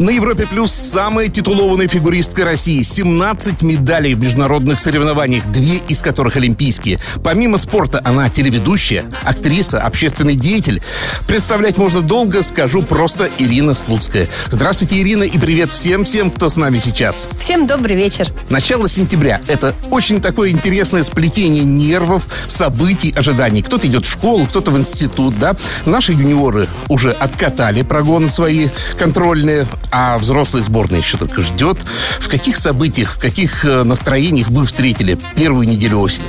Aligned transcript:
На 0.00 0.08
Европе 0.08 0.46
Плюс 0.46 0.72
самая 0.72 1.28
титулованная 1.28 1.86
фигуристка 1.86 2.46
России. 2.46 2.80
17 2.80 3.60
медалей 3.60 4.14
в 4.14 4.18
международных 4.18 4.80
соревнованиях, 4.80 5.44
две 5.52 5.76
из 5.88 6.00
которых 6.00 6.36
олимпийские. 6.36 6.98
Помимо 7.22 7.58
спорта, 7.58 8.00
она 8.02 8.30
телеведущая, 8.30 9.04
актриса, 9.24 9.82
общественный 9.82 10.36
деятель. 10.36 10.80
Представлять 11.28 11.76
можно 11.76 12.00
долго, 12.00 12.42
скажу 12.42 12.82
просто 12.82 13.28
Ирина 13.36 13.74
Слуцкая. 13.74 14.26
Здравствуйте, 14.48 14.98
Ирина, 15.02 15.24
и 15.24 15.38
привет 15.38 15.70
всем-всем, 15.72 16.30
кто 16.30 16.48
с 16.48 16.56
нами 16.56 16.78
сейчас. 16.78 17.28
Всем 17.38 17.66
добрый 17.66 17.94
вечер. 17.94 18.28
Начало 18.48 18.88
сентября. 18.88 19.42
Это 19.48 19.74
очень 19.90 20.22
такое 20.22 20.48
интересное 20.48 21.02
сплетение 21.02 21.62
нервов, 21.62 22.24
событий, 22.48 23.12
ожиданий. 23.14 23.60
Кто-то 23.60 23.86
идет 23.86 24.06
в 24.06 24.10
школу, 24.10 24.46
кто-то 24.46 24.70
в 24.70 24.78
институт, 24.78 25.38
да. 25.38 25.56
Наши 25.84 26.12
юниоры 26.12 26.68
уже 26.88 27.10
откатали 27.10 27.82
прогоны 27.82 28.30
свои 28.30 28.68
контрольные, 28.98 29.66
а 29.90 30.18
взрослая 30.18 30.62
сборная 30.62 31.00
еще 31.00 31.18
только 31.18 31.42
ждет. 31.42 31.78
В 32.18 32.28
каких 32.28 32.56
событиях, 32.56 33.16
в 33.16 33.20
каких 33.20 33.64
э, 33.64 33.82
настроениях 33.82 34.48
вы 34.48 34.64
встретили 34.64 35.18
первую 35.36 35.68
неделю 35.68 36.00
осени? 36.00 36.26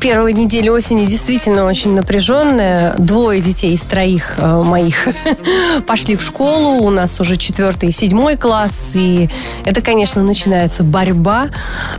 Первая 0.00 0.32
неделя 0.32 0.72
осени 0.72 1.06
действительно 1.06 1.64
очень 1.64 1.92
напряженная. 1.94 2.94
Двое 2.98 3.40
детей 3.40 3.74
из 3.74 3.82
троих 3.82 4.34
э, 4.36 4.62
моих 4.62 5.08
пошли 5.86 6.14
в 6.14 6.22
школу. 6.22 6.84
У 6.84 6.90
нас 6.90 7.20
уже 7.20 7.34
четвертый 7.36 7.88
и 7.88 7.92
седьмой 7.92 8.36
класс. 8.36 8.92
И 8.94 9.28
это, 9.64 9.82
конечно, 9.82 10.22
начинается 10.22 10.84
борьба, 10.84 11.48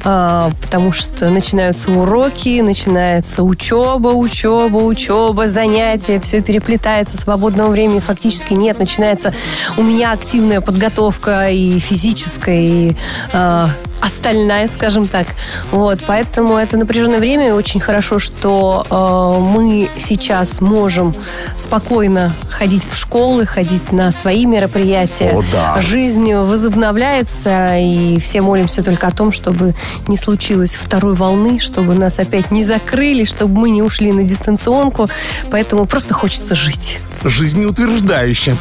э, 0.05 0.49
потому 0.61 0.93
что 0.93 1.29
начинаются 1.29 1.91
уроки, 1.91 2.61
начинается 2.61 3.43
учеба, 3.43 4.09
учеба, 4.09 4.77
учеба, 4.77 5.49
занятия. 5.49 6.21
Все 6.21 6.41
переплетается, 6.41 7.17
свободного 7.17 7.69
времени 7.69 7.99
фактически 7.99 8.53
нет. 8.53 8.79
Начинается 8.79 9.33
у 9.75 9.83
меня 9.83 10.13
активная 10.13 10.61
подготовка 10.61 11.49
и 11.49 11.79
физическая, 11.79 12.61
и 12.61 12.95
э, 13.33 13.67
остальная, 14.01 14.67
скажем 14.69 15.07
так. 15.07 15.27
Вот, 15.71 15.99
поэтому 16.07 16.57
это 16.57 16.77
напряженное 16.77 17.19
время, 17.19 17.49
и 17.49 17.51
очень 17.51 17.79
хорошо, 17.79 18.19
что 18.19 18.85
э, 18.89 19.39
мы 19.39 19.89
сейчас 19.97 20.61
можем 20.61 21.15
спокойно 21.57 22.33
ходить 22.49 22.85
в 22.89 22.95
школы, 22.95 23.45
ходить 23.45 23.91
на 23.91 24.11
свои 24.11 24.45
мероприятия. 24.45 25.31
О, 25.31 25.43
да. 25.51 25.81
Жизнь 25.81 26.33
возобновляется, 26.33 27.77
и 27.77 28.19
все 28.19 28.41
молимся 28.41 28.83
только 28.83 29.07
о 29.07 29.11
том, 29.11 29.31
чтобы 29.31 29.75
не 30.07 30.17
случилось 30.17 30.75
второй 30.75 31.15
волны, 31.15 31.59
чтобы 31.59 31.95
нас 31.95 32.19
опять 32.19 32.51
не 32.51 32.63
закрыли, 32.63 33.23
чтобы 33.23 33.59
мы 33.59 33.69
не 33.69 33.81
ушли 33.81 34.11
на 34.11 34.23
дистанционку. 34.23 35.07
Поэтому 35.51 35.85
просто 35.85 36.13
хочется 36.13 36.55
жить. 36.55 36.99
Жизнеутверждающе. 37.23 38.55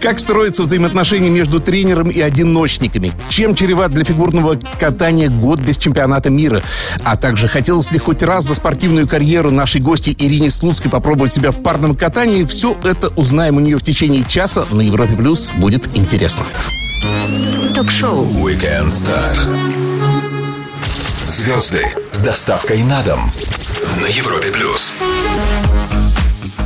Как 0.00 0.18
строятся 0.18 0.62
взаимоотношения 0.62 1.30
между 1.30 1.60
тренером 1.60 2.08
и 2.08 2.20
одиночниками? 2.20 3.12
Чем 3.28 3.54
чреват 3.54 3.92
для 3.92 4.04
фигурного 4.04 4.58
катания 4.78 5.28
год 5.28 5.60
без 5.60 5.76
чемпионата 5.78 6.30
мира? 6.30 6.62
А 7.04 7.16
также 7.16 7.48
хотелось 7.48 7.90
ли 7.90 7.98
хоть 7.98 8.22
раз 8.22 8.44
за 8.44 8.54
спортивную 8.54 9.08
карьеру 9.08 9.50
нашей 9.50 9.80
гости 9.80 10.14
Ирине 10.18 10.50
Слуцкой 10.50 10.90
попробовать 10.90 11.32
себя 11.32 11.50
в 11.50 11.62
парном 11.62 11.96
катании? 11.96 12.44
Все 12.44 12.76
это 12.84 13.08
узнаем 13.16 13.56
у 13.56 13.60
нее 13.60 13.78
в 13.78 13.82
течение 13.82 14.24
часа 14.24 14.66
на 14.70 14.80
Европе 14.80 15.16
Плюс. 15.16 15.52
Будет 15.56 15.96
интересно. 15.96 16.44
Ток-шоу 17.74 18.26
Weekend 18.26 18.88
Star. 18.88 19.36
Звезды 21.28 21.84
с 22.12 22.20
доставкой 22.20 22.82
на 22.82 23.02
дом 23.02 23.32
на 24.00 24.06
Европе 24.06 24.50
Плюс. 24.50 24.94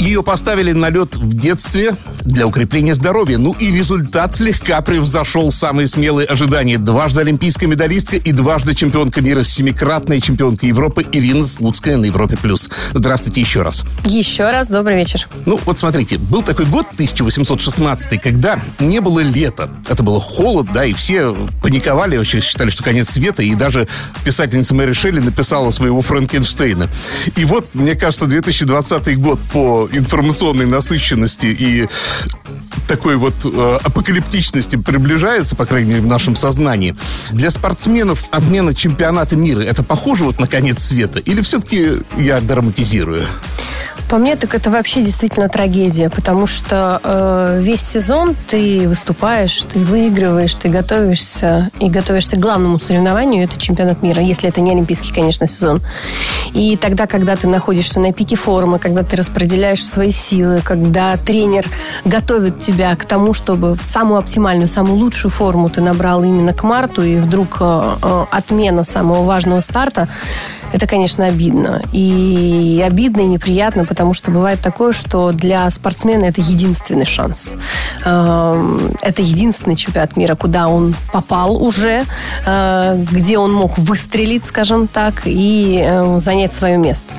Ее 0.00 0.22
поставили 0.22 0.72
на 0.72 0.88
лед 0.88 1.16
в 1.16 1.34
детстве 1.34 1.94
для 2.24 2.46
укрепления 2.46 2.94
здоровья. 2.94 3.36
Ну 3.36 3.52
и 3.52 3.70
результат 3.70 4.34
слегка 4.34 4.80
превзошел 4.80 5.52
самые 5.52 5.86
смелые 5.86 6.27
ожидания. 6.27 6.78
Дважды 6.78 7.20
олимпийская 7.20 7.68
медалистка 7.68 8.16
и 8.16 8.33
дважды 8.33 8.74
чемпионка 8.74 9.20
мира, 9.20 9.44
семикратная 9.44 10.18
чемпионка 10.22 10.66
Европы 10.66 11.05
Ирина 11.12 11.44
Слуцкая 11.44 11.98
на 11.98 12.06
Европе+. 12.06 12.39
плюс. 12.39 12.70
Здравствуйте 12.94 13.42
еще 13.42 13.60
раз. 13.60 13.84
Еще 14.05 14.44
раз 14.44 14.70
добрый 14.70 14.96
вечер. 14.96 15.28
Ну, 15.44 15.60
вот 15.66 15.78
смотрите, 15.78 16.16
был 16.16 16.42
такой 16.42 16.64
год, 16.64 16.86
1816, 16.94 18.18
когда 18.22 18.58
не 18.78 19.00
было 19.00 19.20
лета. 19.20 19.68
Это 19.86 20.02
было 20.02 20.18
холод, 20.18 20.68
да, 20.72 20.86
и 20.86 20.94
все 20.94 21.36
паниковали, 21.62 22.16
вообще 22.16 22.40
считали, 22.40 22.70
что 22.70 22.83
конец 22.83 23.10
света, 23.10 23.42
и 23.42 23.55
даже 23.55 23.86
писательница 24.24 24.74
Мэри 24.74 24.94
Шелли 24.94 25.20
написала 25.20 25.70
своего 25.72 26.00
Франкенштейна. 26.00 26.89
И 27.36 27.44
вот, 27.44 27.68
мне 27.74 27.94
кажется, 27.96 28.24
2020 28.24 29.20
год 29.20 29.39
по 29.52 29.89
информационной 29.92 30.67
насыщенности 30.67 31.46
и 31.46 31.89
такой 32.86 33.17
вот 33.17 33.34
э, 33.45 33.78
апокалиптичности 33.84 34.77
приближается, 34.77 35.55
по 35.55 35.64
крайней 35.64 35.90
мере, 35.90 36.02
в 36.02 36.06
нашем 36.06 36.34
сознании. 36.34 36.96
Для 37.30 37.51
спортсменов 37.51 38.24
отмена 38.33 38.74
чемпионата 38.74 39.36
мира 39.36 39.61
это 39.61 39.83
похоже 39.83 40.24
вот 40.24 40.40
на 40.40 40.46
конец 40.46 40.83
света? 40.83 41.20
Или 41.20 41.40
все-таки 41.40 42.02
я 42.17 42.40
драматизирую? 42.40 43.24
По 44.10 44.18
мне, 44.18 44.34
так 44.34 44.56
это 44.56 44.70
вообще 44.70 45.02
действительно 45.02 45.48
трагедия, 45.48 46.10
потому 46.10 46.48
что 46.48 47.00
э, 47.04 47.60
весь 47.62 47.80
сезон 47.80 48.34
ты 48.48 48.88
выступаешь, 48.88 49.62
ты 49.72 49.78
выигрываешь, 49.78 50.52
ты 50.56 50.68
готовишься 50.68 51.70
и 51.78 51.88
готовишься 51.88 52.34
к 52.34 52.40
главному 52.40 52.80
соревнованию, 52.80 53.44
это 53.44 53.56
чемпионат 53.56 54.02
мира, 54.02 54.20
если 54.20 54.48
это 54.48 54.60
не 54.60 54.72
олимпийский, 54.72 55.14
конечно, 55.14 55.46
сезон. 55.46 55.80
И 56.54 56.76
тогда, 56.76 57.06
когда 57.06 57.36
ты 57.36 57.46
находишься 57.46 58.00
на 58.00 58.12
пике 58.12 58.34
формы, 58.34 58.80
когда 58.80 59.04
ты 59.04 59.14
распределяешь 59.14 59.86
свои 59.86 60.10
силы, 60.10 60.60
когда 60.64 61.16
тренер 61.16 61.64
готовит 62.04 62.58
тебя 62.58 62.96
к 62.96 63.04
тому, 63.04 63.32
чтобы 63.32 63.74
в 63.74 63.82
самую 63.82 64.18
оптимальную, 64.18 64.68
самую 64.68 64.96
лучшую 64.96 65.30
форму 65.30 65.68
ты 65.68 65.82
набрал 65.82 66.24
именно 66.24 66.52
к 66.52 66.64
марту, 66.64 67.04
и 67.04 67.14
вдруг 67.14 67.58
э, 67.60 67.92
э, 68.02 68.24
отмена 68.32 68.82
самого 68.82 69.22
важного 69.22 69.60
старта, 69.60 70.08
это, 70.73 70.86
конечно, 70.86 71.27
обидно. 71.27 71.83
И 71.92 72.85
обидно, 72.86 73.23
и 73.23 73.27
неприятно, 73.27 73.85
потому 73.85 74.14
что 74.14 74.31
бывает 74.31 74.61
такое, 74.61 74.92
что 74.92 75.33
для 75.33 75.69
спортсмена 75.70 76.25
это 76.25 76.41
единственный 76.41 77.07
шанс. 77.07 77.57
Эм, 78.05 78.95
Это 79.03 79.23
единственный 79.23 79.77
чемпионат 79.77 80.17
мира, 80.17 80.35
куда 80.35 80.69
он 80.69 80.95
попал 81.13 81.63
уже, 81.63 82.05
э, 82.47 83.05
где 83.11 83.39
он 83.39 83.53
мог 83.53 83.79
выстрелить, 83.79 84.45
скажем 84.45 84.86
так, 84.86 85.23
и 85.25 85.83
э, 85.85 86.19
занять 86.20 86.53
свое 86.53 86.77
место. 86.77 87.13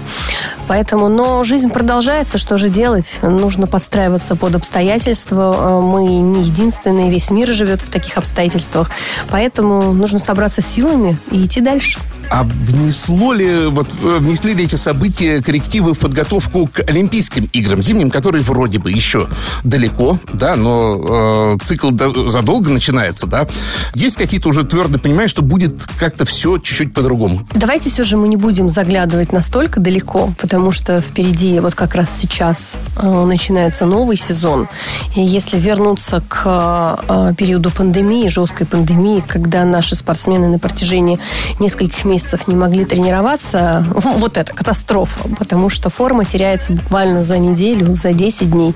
Поэтому, 0.68 1.10
но 1.10 1.44
жизнь 1.44 1.70
продолжается, 1.70 2.38
что 2.38 2.58
же 2.58 2.70
делать? 2.70 3.20
Нужно 3.22 3.68
подстраиваться 3.68 4.36
под 4.36 4.56
обстоятельства. 4.56 5.56
Э, 5.58 5.82
Мы 5.82 6.06
не 6.06 6.44
единственные, 6.44 7.10
весь 7.10 7.32
мир 7.32 7.48
живет 7.50 7.82
в 7.82 7.90
таких 7.90 8.18
обстоятельствах. 8.18 8.90
Поэтому 9.30 9.94
нужно 9.94 10.20
собраться 10.20 10.62
силами 10.62 11.18
и 11.32 11.44
идти 11.44 11.62
дальше. 11.62 12.00
А 12.32 12.44
внесло 12.44 13.34
ли, 13.34 13.66
вот, 13.66 13.88
э, 14.02 14.18
внесли 14.20 14.54
ли 14.54 14.64
эти 14.64 14.78
события 14.78 15.42
коррективы 15.42 15.94
в 15.94 16.00
подготовку 16.00 16.68
к 16.68 16.80
Олимпийским 16.90 17.50
играм 17.52 17.84
зимним, 17.84 18.10
которые 18.10 18.42
вроде 18.42 18.80
бы 18.80 18.90
еще 18.90 19.28
далеко, 19.66 20.18
да, 20.32 20.56
но 20.56 21.54
э, 21.54 21.58
цикл 21.62 21.90
до- 21.92 22.30
задолго 22.30 22.70
начинается, 22.70 23.28
да? 23.28 23.48
Есть 23.96 24.16
какие-то 24.16 24.48
уже 24.48 24.64
твердо 24.64 24.98
понимаешь, 24.98 25.30
что 25.30 25.42
будет 25.42 25.86
как-то 26.00 26.24
все 26.24 26.58
чуть-чуть 26.58 26.94
по-другому? 26.94 27.46
Давайте 27.54 27.90
все 27.90 28.04
же 28.04 28.16
мы 28.16 28.30
не 28.30 28.38
будем 28.38 28.70
заглядывать 28.70 29.34
настолько 29.34 29.82
далеко, 29.82 30.34
потому 30.40 30.72
что 30.72 31.02
впереди 31.02 31.60
вот 31.60 31.76
как 31.76 31.96
раз 31.96 32.18
сейчас 32.18 32.76
э, 32.96 33.26
начинается 33.26 33.86
новый 33.86 34.16
сезон. 34.16 34.70
И 35.18 35.22
если 35.22 35.60
вернуться 35.60 36.24
к 36.30 36.98
э, 37.10 37.34
периоду 37.38 37.72
пандемии, 37.72 38.30
жесткой 38.30 38.68
пандемии, 38.68 39.22
когда 39.28 39.66
наши 39.66 39.98
спортсмены 39.98 40.48
на 40.48 40.60
протяжении 40.60 41.20
нескольких 41.60 42.06
месяцев 42.06 42.21
не 42.48 42.56
могли 42.56 42.86
тренироваться, 42.86 43.86
вот 43.94 44.38
это 44.38 44.54
катастрофа, 44.54 45.22
потому 45.38 45.70
что 45.70 45.90
форма 45.90 46.26
теряется 46.26 46.74
буквально 46.74 47.24
за 47.24 47.38
неделю, 47.38 47.96
за 47.96 48.14
10 48.14 48.52
дней. 48.52 48.76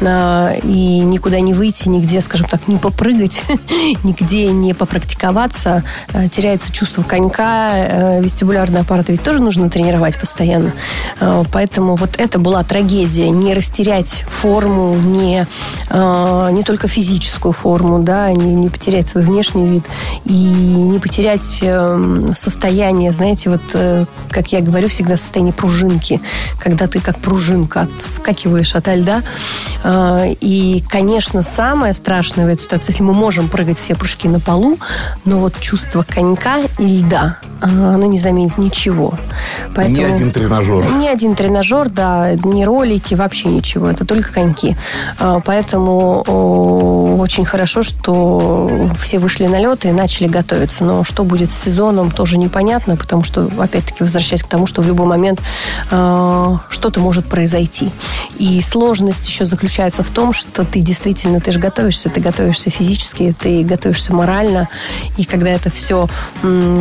Э, 0.00 0.58
И 0.62 1.00
никуда 1.00 1.40
не 1.40 1.54
выйти, 1.54 1.88
нигде, 1.88 2.20
скажем 2.20 2.46
так, 2.48 2.68
не 2.68 2.76
попрыгать, 2.76 3.42
нигде 4.04 4.48
не 4.48 4.74
попрактиковаться, 4.74 5.82
э, 6.12 6.28
теряется 6.28 6.72
чувство 6.72 7.02
конька, 7.02 7.70
э, 7.74 8.22
вестибулярный 8.22 8.80
аппарат 8.80 9.08
ведь 9.08 9.22
тоже 9.22 9.42
нужно 9.42 9.70
тренировать 9.70 10.18
постоянно. 10.18 10.72
Э, 11.20 11.42
Поэтому 11.52 11.96
вот 11.96 12.16
это 12.18 12.38
была 12.38 12.62
трагедия. 12.64 13.30
Не 13.30 13.54
растерять 13.54 14.24
форму, 14.28 14.94
не, 14.94 15.46
не 15.90 16.62
только 16.62 16.88
физическую 16.88 17.52
форму, 17.52 18.00
да, 18.00 18.30
не, 18.32 18.54
не 18.54 18.68
потерять 18.68 19.08
свой 19.08 19.24
внешний 19.24 19.66
вид 19.66 19.84
и 20.24 20.32
не 20.32 20.98
потерять 20.98 21.58
э, 21.62 22.20
состояние 22.34 22.73
состояние, 22.74 23.12
знаете, 23.12 23.50
вот, 23.50 23.60
э, 23.74 24.04
как 24.30 24.52
я 24.52 24.60
говорю, 24.60 24.88
всегда 24.88 25.16
состояние 25.16 25.52
пружинки, 25.52 26.20
когда 26.58 26.88
ты 26.88 26.98
как 26.98 27.18
пружинка 27.18 27.86
отскакиваешь 27.98 28.74
от 28.74 28.88
льда. 28.88 29.22
А, 29.84 30.24
и, 30.40 30.82
конечно, 30.90 31.44
самое 31.44 31.92
страшное 31.92 32.46
в 32.46 32.48
этой 32.48 32.62
ситуации, 32.62 32.90
если 32.90 33.04
мы 33.04 33.14
можем 33.14 33.48
прыгать 33.48 33.78
все 33.78 33.94
прыжки 33.94 34.28
на 34.28 34.40
полу, 34.40 34.76
но 35.24 35.38
вот 35.38 35.60
чувство 35.60 36.04
конька 36.08 36.62
и 36.78 36.86
льда, 36.86 37.38
а, 37.60 37.94
оно 37.94 38.06
не 38.06 38.18
заменит 38.18 38.58
ничего. 38.58 39.14
Поэтому... 39.76 39.96
Ни 39.96 40.12
один 40.12 40.30
тренажер. 40.32 40.84
Ни 40.98 41.06
один 41.06 41.36
тренажер, 41.36 41.88
да, 41.88 42.32
ни 42.44 42.64
ролики, 42.64 43.14
вообще 43.14 43.48
ничего. 43.48 43.88
Это 43.88 44.04
только 44.04 44.32
коньки. 44.32 44.76
А, 45.20 45.40
поэтому 45.40 47.20
очень 47.20 47.44
хорошо, 47.44 47.84
что 47.84 48.90
все 48.98 49.18
вышли 49.18 49.46
на 49.46 49.60
лед 49.60 49.84
и 49.84 49.92
начали 49.92 50.26
готовиться. 50.26 50.84
Но 50.84 51.04
что 51.04 51.22
будет 51.22 51.52
с 51.52 51.62
сезоном, 51.62 52.10
тоже 52.10 52.36
непонятно, 52.36 52.63
потому 52.98 53.22
что, 53.22 53.48
опять-таки, 53.58 54.02
возвращаясь 54.02 54.42
к 54.42 54.48
тому, 54.48 54.66
что 54.66 54.82
в 54.82 54.86
любой 54.86 55.06
момент 55.06 55.42
э, 55.90 56.56
что-то 56.70 57.00
может 57.00 57.26
произойти. 57.26 57.90
И 58.36 58.60
сложность 58.62 59.26
еще 59.28 59.44
заключается 59.44 60.02
в 60.02 60.10
том, 60.10 60.32
что 60.32 60.64
ты 60.64 60.80
действительно, 60.80 61.40
ты 61.40 61.52
же 61.52 61.58
готовишься, 61.58 62.08
ты 62.08 62.20
готовишься 62.20 62.70
физически, 62.70 63.34
ты 63.38 63.62
готовишься 63.62 64.14
морально. 64.14 64.68
И 65.16 65.24
когда 65.24 65.50
это 65.50 65.70
все, 65.70 66.08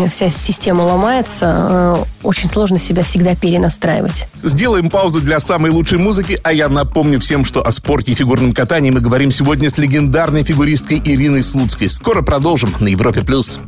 вся 0.10 0.30
система 0.30 0.84
ломается, 0.84 1.68
э, 1.70 2.04
очень 2.24 2.50
сложно 2.50 2.80
себя 2.80 3.04
всегда 3.04 3.36
перенастраивать. 3.36 4.28
Сделаем 4.42 4.90
паузу 4.90 5.22
для 5.22 5.40
самой 5.40 5.72
лучшей 5.72 6.00
музыки, 6.00 6.40
а 6.44 6.54
я 6.54 6.70
напомню 6.70 7.20
всем, 7.20 7.46
что 7.46 7.66
о 7.66 7.72
спорте 7.72 8.14
и 8.14 8.16
фигурном 8.16 8.54
катании 8.54 8.92
мы 8.92 9.00
говорим 9.00 9.32
сегодня 9.32 9.70
с 9.70 9.78
легендарной 9.78 10.44
фигуристкой 10.44 11.02
Ириной 11.04 11.44
Слуцкой. 11.44 11.90
Скоро 11.90 12.22
продолжим 12.22 12.74
на 12.80 12.88
Европе+. 12.88 13.22
плюс. 13.22 13.60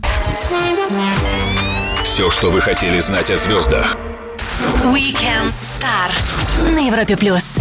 Все, 2.06 2.30
что 2.30 2.52
вы 2.52 2.62
хотели 2.62 3.00
знать 3.00 3.32
о 3.32 3.36
звездах. 3.36 3.98
Weekend 4.84 5.52
Star 5.60 6.72
на 6.72 6.88
Европе+. 6.88 7.18
плюс. 7.18 7.56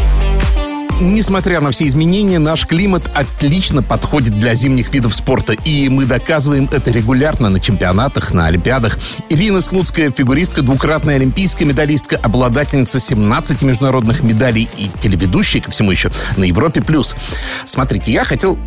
Несмотря 1.00 1.62
на 1.62 1.70
все 1.70 1.88
изменения, 1.88 2.38
наш 2.38 2.66
климат 2.66 3.10
отлично 3.14 3.82
подходит 3.82 4.38
для 4.38 4.54
зимних 4.54 4.92
видов 4.92 5.14
спорта. 5.14 5.54
И 5.54 5.88
мы 5.88 6.04
доказываем 6.04 6.68
это 6.70 6.90
регулярно 6.90 7.48
на 7.48 7.58
чемпионатах, 7.58 8.34
на 8.34 8.46
Олимпиадах. 8.46 8.98
Ирина 9.30 9.62
Слуцкая, 9.62 10.12
фигуристка, 10.12 10.60
двукратная 10.60 11.16
олимпийская 11.16 11.66
медалистка, 11.66 12.20
обладательница 12.22 13.00
17 13.00 13.62
международных 13.62 14.22
медалей 14.22 14.68
и 14.76 14.90
телеведущая, 15.00 15.62
ко 15.62 15.70
всему 15.70 15.90
еще, 15.90 16.10
на 16.36 16.44
Европе+. 16.44 16.82
плюс. 16.82 17.16
Смотрите, 17.64 18.12
я 18.12 18.24
хотел 18.24 18.58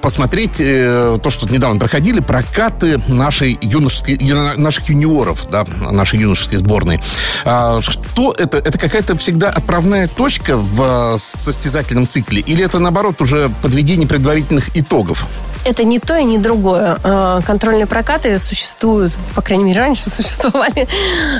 посмотреть 0.00 0.60
э, 0.60 1.16
то, 1.22 1.30
что 1.30 1.46
недавно 1.52 1.78
проходили, 1.78 2.20
прокаты 2.20 2.98
нашей 3.08 3.58
юношеской, 3.60 4.16
ю, 4.20 4.58
наших 4.58 4.88
юниоров, 4.88 5.48
да, 5.50 5.64
нашей 5.90 6.20
юношеской 6.20 6.58
сборной. 6.58 7.00
А, 7.44 7.80
что 7.80 8.32
это? 8.32 8.58
Это 8.58 8.78
какая-то 8.78 9.16
всегда 9.16 9.50
отправная 9.50 10.08
точка 10.08 10.56
в 10.56 11.16
состязательном 11.18 12.08
цикле? 12.08 12.40
Или 12.40 12.64
это, 12.64 12.78
наоборот, 12.78 13.20
уже 13.20 13.50
подведение 13.62 14.06
предварительных 14.06 14.76
итогов? 14.76 15.26
Это 15.64 15.84
не 15.84 15.98
то 15.98 16.16
и 16.16 16.24
не 16.24 16.38
другое. 16.38 16.98
А, 17.02 17.40
контрольные 17.42 17.86
прокаты 17.86 18.38
существуют, 18.38 19.12
по 19.34 19.42
крайней 19.42 19.64
мере, 19.64 19.80
раньше 19.80 20.10
существовали, 20.10 20.88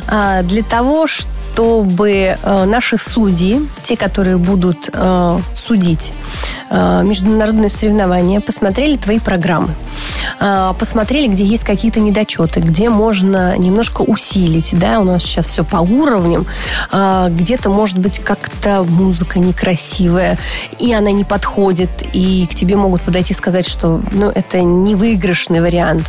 а, 0.07 0.43
для 0.43 0.63
того, 0.63 1.07
чтобы 1.07 1.40
чтобы 1.53 2.39
э, 2.43 2.65
наши 2.65 2.97
судьи, 2.97 3.61
те, 3.83 3.97
которые 3.97 4.37
будут 4.37 4.89
э, 4.93 5.41
судить 5.55 6.13
э, 6.71 7.03
международные 7.05 7.69
соревнования, 7.69 8.41
посмотрели 8.41 8.97
твои 8.97 9.19
программы, 9.19 9.71
посмотрели, 10.79 11.29
где 11.29 11.45
есть 11.45 11.65
какие-то 11.65 12.01
недочеты, 12.01 12.61
где 12.61 12.89
можно 12.89 13.57
немножко 13.59 14.03
усилить, 14.03 14.71
да, 14.79 15.01
у 15.01 15.05
нас 15.05 15.23
сейчас 15.23 15.47
все 15.47 15.65
по 15.65 15.79
уровням, 15.79 16.47
где-то, 16.91 17.69
может 17.69 17.99
быть, 17.99 18.21
как-то 18.21 18.83
музыка 18.83 19.39
некрасивая, 19.39 20.39
и 20.79 20.93
она 20.93 21.13
не 21.13 21.25
подходит, 21.25 21.91
и 22.13 22.47
к 22.51 22.55
тебе 22.55 22.77
могут 22.77 23.03
подойти 23.03 23.35
и 23.35 23.37
сказать, 23.37 23.69
что, 23.69 24.01
ну, 24.13 24.31
это 24.35 24.63
не 24.63 24.95
выигрышный 24.95 25.61
вариант. 25.61 26.09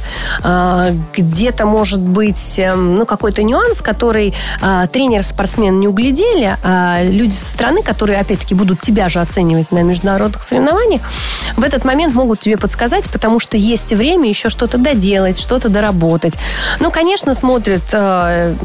Где-то, 1.14 1.66
может 1.66 2.00
быть, 2.00 2.60
эм, 2.60 2.96
ну, 2.96 3.06
какой-то 3.06 3.44
нюанс, 3.44 3.82
который 3.82 4.34
тренер 4.92 5.24
спортсмены 5.32 5.78
не 5.78 5.88
углядели, 5.88 6.58
а 6.64 7.02
люди 7.02 7.34
со 7.34 7.50
стороны, 7.50 7.82
которые, 7.82 8.20
опять-таки, 8.20 8.54
будут 8.54 8.82
тебя 8.82 9.10
же 9.10 9.20
оценивать 9.20 9.72
на 9.72 9.82
международных 9.82 10.44
соревнованиях, 10.44 11.02
в 11.58 11.64
этот 11.64 11.86
момент 11.86 12.14
могут 12.14 12.40
тебе 12.40 12.58
подсказать, 12.58 13.10
потому 13.10 13.40
что 13.40 13.58
есть 13.58 13.94
время 13.94 14.30
еще 14.30 14.50
что-то 14.50 14.78
доделать, 14.78 15.40
что-то 15.40 15.70
доработать. 15.70 16.38
Ну, 16.80 16.92
конечно, 16.92 17.34
смотрят, 17.34 17.84
э, 17.94 18.56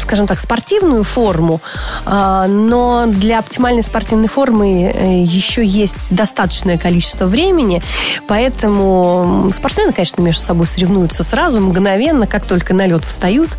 скажем 0.00 0.26
так, 0.26 0.40
спортивную 0.40 1.04
форму, 1.04 1.60
э, 2.06 2.46
но 2.48 3.04
для 3.06 3.38
оптимальной 3.38 3.82
спортивной 3.82 4.28
формы 4.28 4.92
э, 4.94 5.22
еще 5.22 5.64
есть 5.64 6.14
достаточное 6.14 6.78
количество 6.78 7.26
времени, 7.26 7.82
поэтому 8.26 9.50
спортсмены, 9.54 9.92
конечно, 9.92 10.22
между 10.22 10.42
собой 10.42 10.66
соревнуются 10.66 11.24
сразу, 11.24 11.60
мгновенно, 11.60 12.26
как 12.26 12.44
только 12.44 12.74
на 12.74 12.86
лед 12.86 13.04
встают, 13.04 13.50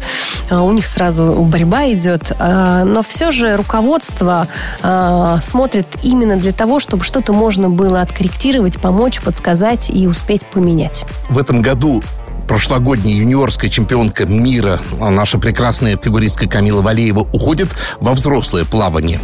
у 0.52 0.72
них 0.72 0.86
сразу 0.86 1.34
борьба 1.34 1.92
идет, 1.92 2.35
но 2.40 3.02
все 3.02 3.32
же 3.32 3.56
руководство 3.56 4.48
э, 4.82 5.38
смотрит 5.42 5.88
именно 6.04 6.38
для 6.38 6.52
того, 6.52 6.80
чтобы 6.80 7.04
что-то 7.04 7.34
можно 7.34 7.70
было 7.70 8.02
откорректировать, 8.02 8.80
помочь, 8.80 9.22
подсказать 9.22 9.90
и 9.90 10.08
успеть 10.08 10.46
поменять. 10.46 11.06
В 11.30 11.38
этом 11.38 11.62
году 11.62 12.02
прошлогодняя 12.48 13.16
юниорская 13.16 13.70
чемпионка 13.70 14.26
мира, 14.26 14.80
а 15.02 15.10
наша 15.10 15.38
прекрасная 15.38 15.98
фигуристка 15.98 16.48
Камила 16.48 16.82
Валеева, 16.82 17.28
уходит 17.32 17.70
во 18.00 18.14
взрослое 18.14 18.66
плавание. 18.66 19.20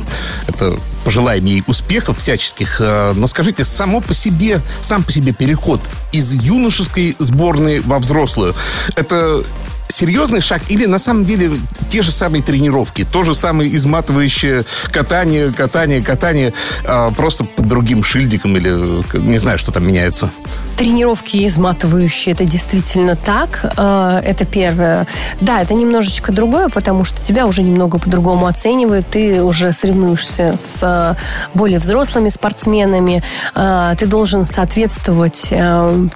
Это 0.48 0.78
пожелаем 1.06 1.46
ей 1.46 1.64
успехов 1.68 2.18
всяческих. 2.18 2.82
Э, 2.82 3.14
но 3.16 3.28
скажите, 3.28 3.64
само 3.64 4.02
по 4.02 4.14
себе, 4.14 4.62
сам 4.82 5.04
по 5.04 5.12
себе 5.12 5.34
переход 5.34 5.82
из 6.12 6.34
юношеской 6.34 7.16
сборной 7.20 7.80
во 7.80 8.00
взрослую, 8.00 8.56
это 8.96 9.44
серьезный 9.92 10.42
шаг 10.42 10.62
или 10.70 10.86
на 10.86 11.00
самом 11.00 11.26
деле 11.26 11.52
те 11.90 12.02
же 12.02 12.12
самые 12.12 12.42
тренировки, 12.42 13.06
то 13.06 13.24
же 13.24 13.36
самое 13.36 13.76
изматывающее 13.76 14.64
катание, 14.92 15.52
катание, 15.52 16.04
катание, 16.04 16.54
а, 16.86 17.12
просто 17.12 17.44
под 17.44 17.68
другим 17.68 18.04
шильдиком 18.04 18.58
или 18.58 19.04
не 19.18 19.38
знаю, 19.38 19.58
что 19.58 19.72
там 19.72 19.88
меняется? 19.88 20.32
Тренировки 20.78 21.48
изматывающие, 21.48 22.34
это 22.34 22.46
действительно 22.46 23.16
так. 23.16 23.74
А, 23.78 24.20
это 24.22 24.46
первое. 24.46 25.08
Да, 25.40 25.62
это 25.62 25.74
немножечко 25.74 26.32
другое, 26.32 26.70
потому 26.70 27.06
что 27.06 27.22
тебя 27.22 27.46
уже 27.46 27.62
немного 27.62 28.00
по-другому 28.00 28.48
оценивают. 28.48 29.08
Ты 29.10 29.44
уже 29.44 29.74
соревнуешься 29.74 30.56
с 30.58 30.80
а, 30.82 31.16
более 31.54 31.80
взрослыми 31.80 32.30
спортсменами. 32.30 33.24
Ты 33.54 34.06
должен 34.06 34.46
соответствовать 34.46 35.54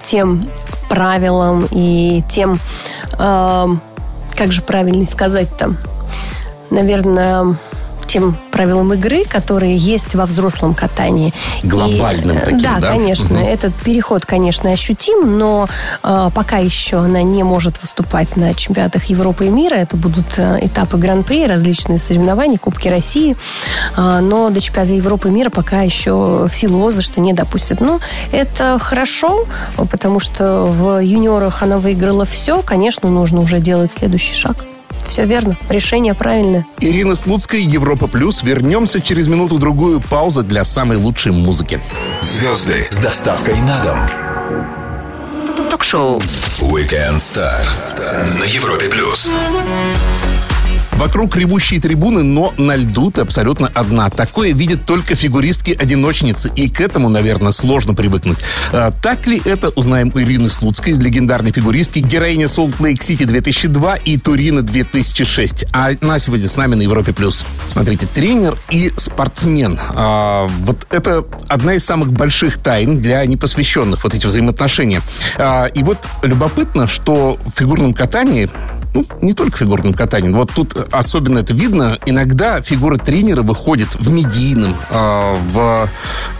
тем 0.02 0.48
правилам 0.88 1.66
и 1.70 2.22
тем, 2.28 2.54
э, 2.54 3.05
как 3.16 4.52
же 4.52 4.62
правильно 4.62 5.06
сказать 5.06 5.48
там, 5.56 5.76
наверное, 6.70 7.56
тем 8.06 8.36
правилам 8.50 8.92
игры, 8.94 9.24
которые 9.24 9.76
есть 9.76 10.14
во 10.14 10.26
взрослом 10.26 10.74
катании. 10.74 11.32
Глобальным 11.62 12.38
и, 12.38 12.40
таким, 12.40 12.58
да? 12.60 12.78
Да, 12.80 12.88
конечно. 12.92 13.38
Угу. 13.38 13.46
Этот 13.46 13.74
переход, 13.74 14.24
конечно, 14.24 14.70
ощутим, 14.70 15.38
но 15.38 15.68
э, 16.02 16.30
пока 16.34 16.58
еще 16.58 16.98
она 16.98 17.22
не 17.22 17.42
может 17.42 17.80
выступать 17.82 18.36
на 18.36 18.54
чемпионатах 18.54 19.04
Европы 19.04 19.46
и 19.46 19.48
мира. 19.48 19.74
Это 19.74 19.96
будут 19.96 20.26
э, 20.36 20.58
этапы 20.62 20.96
Гран-при, 20.96 21.46
различные 21.46 21.98
соревнования, 21.98 22.58
Кубки 22.58 22.88
России. 22.88 23.36
Э, 23.96 24.20
но 24.20 24.50
до 24.50 24.60
чемпионата 24.60 24.94
Европы 24.94 25.28
и 25.28 25.32
мира 25.32 25.50
пока 25.50 25.82
еще 25.82 26.48
в 26.50 26.54
силу 26.54 26.78
возраста 26.78 27.20
не 27.20 27.32
допустят. 27.32 27.80
Но 27.80 28.00
это 28.32 28.78
хорошо, 28.80 29.46
потому 29.90 30.20
что 30.20 30.66
в 30.66 31.02
юниорах 31.02 31.62
она 31.62 31.78
выиграла 31.78 32.24
все. 32.24 32.62
Конечно, 32.62 33.10
нужно 33.10 33.40
уже 33.40 33.58
делать 33.58 33.92
следующий 33.92 34.34
шаг. 34.34 34.64
Все 35.06 35.24
верно. 35.24 35.56
Решение 35.68 36.14
правильное. 36.14 36.66
Ирина 36.80 37.14
Слуцкая, 37.14 37.60
Европа 37.60 38.06
Плюс. 38.06 38.42
Вернемся 38.42 39.00
через 39.00 39.28
минуту-другую. 39.28 40.00
Пауза 40.00 40.42
для 40.42 40.64
самой 40.64 40.98
лучшей 40.98 41.32
музыки. 41.32 41.80
Звезды 42.22 42.86
с 42.90 42.96
доставкой 42.96 43.54
на 43.62 43.82
дом. 43.82 43.98
Ток-шоу. 45.70 46.20
Weekend 46.60 47.16
Star 47.16 47.54
на 48.38 48.44
Европе 48.44 48.88
Плюс. 48.88 49.30
Вокруг 50.96 51.36
ревущие 51.36 51.78
трибуны, 51.78 52.22
но 52.22 52.54
на 52.56 52.74
льду 52.74 53.10
ты 53.10 53.20
абсолютно 53.20 53.70
одна. 53.74 54.08
Такое 54.08 54.54
видят 54.54 54.86
только 54.86 55.14
фигуристки-одиночницы, 55.14 56.50
и 56.56 56.70
к 56.70 56.80
этому, 56.80 57.10
наверное, 57.10 57.52
сложно 57.52 57.92
привыкнуть. 57.92 58.38
А, 58.72 58.90
так 58.90 59.26
ли 59.26 59.40
это, 59.44 59.68
узнаем 59.68 60.10
у 60.14 60.20
Ирины 60.20 60.48
Слуцкой, 60.48 60.94
легендарной 60.94 61.52
фигуристки, 61.52 61.98
героиня 61.98 62.48
Солт 62.48 62.80
Лейк 62.80 63.02
Сити 63.02 63.24
2002 63.24 63.96
и 63.96 64.16
Турина 64.16 64.62
2006. 64.62 65.66
А 65.70 65.90
она 66.00 66.18
сегодня 66.18 66.48
с 66.48 66.56
нами 66.56 66.76
на 66.76 66.82
Европе+. 66.82 67.12
плюс. 67.12 67.44
Смотрите, 67.66 68.06
тренер 68.06 68.56
и 68.70 68.90
спортсмен. 68.96 69.78
А, 69.94 70.48
вот 70.64 70.86
это 70.90 71.26
одна 71.48 71.74
из 71.74 71.84
самых 71.84 72.12
больших 72.14 72.56
тайн 72.56 73.00
для 73.00 73.24
непосвященных, 73.26 74.02
вот 74.02 74.14
эти 74.14 74.26
взаимоотношения. 74.26 75.02
А, 75.36 75.66
и 75.66 75.82
вот 75.82 76.08
любопытно, 76.22 76.88
что 76.88 77.38
в 77.44 77.58
фигурном 77.58 77.92
катании 77.92 78.48
Ну, 78.96 79.04
не 79.20 79.34
только 79.34 79.56
в 79.56 79.58
фигурном 79.58 79.92
катании. 79.92 80.30
Вот 80.30 80.52
тут 80.54 80.74
особенно 80.90 81.40
это 81.40 81.52
видно. 81.52 81.98
Иногда 82.06 82.62
фигура 82.62 82.96
тренера 82.96 83.42
выходит 83.42 83.94
в 83.94 84.10
медийном, 84.10 84.74
э, 84.88 85.36
в, 85.52 85.88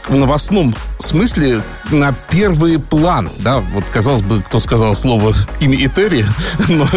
в 0.09 0.17
новостном 0.17 0.75
смысле 0.99 1.61
на 1.93 2.15
первый 2.31 2.79
план. 2.79 3.29
Да, 3.41 3.59
вот 3.59 3.85
казалось 3.93 4.23
бы, 4.23 4.41
кто 4.41 4.59
сказал 4.59 4.95
слово 4.97 5.35
имя 5.61 5.85
Этери, 5.85 6.25
но 6.71 6.89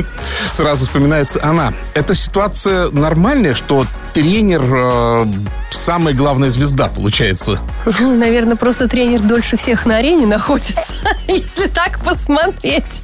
сразу 0.53 0.85
вспоминается 0.85 1.43
она. 1.43 1.73
Эта 1.93 2.15
ситуация 2.15 2.89
нормальная, 2.91 3.53
что 3.53 3.85
тренер 4.13 4.61
э, 4.63 5.25
самая 5.71 6.13
главная 6.13 6.49
звезда, 6.49 6.87
получается. 6.87 7.59
Наверное, 7.99 8.55
просто 8.55 8.87
тренер 8.87 9.21
дольше 9.21 9.57
всех 9.57 9.85
на 9.85 9.97
арене 9.97 10.25
находится, 10.25 10.93
если 11.27 11.67
так 11.67 11.99
посмотреть. 12.03 13.01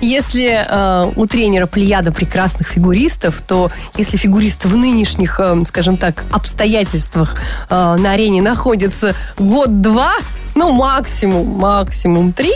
Если 0.00 0.48
э, 0.48 1.12
у 1.16 1.26
тренера 1.26 1.66
плеяда 1.66 2.12
прекрасных 2.12 2.68
фигуристов, 2.68 3.40
то 3.46 3.70
если 3.96 4.16
фигурист 4.16 4.64
в 4.64 4.76
нынешних, 4.76 5.40
э, 5.40 5.58
скажем 5.66 5.96
так, 5.96 6.24
обстоятельствах 6.30 7.36
э, 7.68 7.96
на 7.98 8.12
арене 8.12 8.42
находится 8.42 9.14
год-два, 9.38 10.14
ну, 10.54 10.72
максимум, 10.72 11.46
максимум 11.58 12.32
три, 12.32 12.52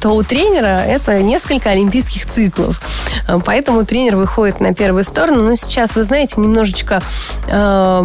то 0.00 0.10
у 0.10 0.22
тренера 0.22 0.82
это 0.84 1.22
несколько 1.22 1.70
олимпийских 1.70 2.26
циклов. 2.26 2.80
Э, 3.28 3.38
поэтому 3.44 3.84
тренер 3.84 4.16
выходит 4.16 4.60
на 4.60 4.74
первую 4.74 5.04
сторону. 5.04 5.42
Но 5.42 5.56
сейчас, 5.56 5.96
вы 5.96 6.02
знаете, 6.02 6.40
немножечко... 6.40 7.02
Э, 7.48 8.02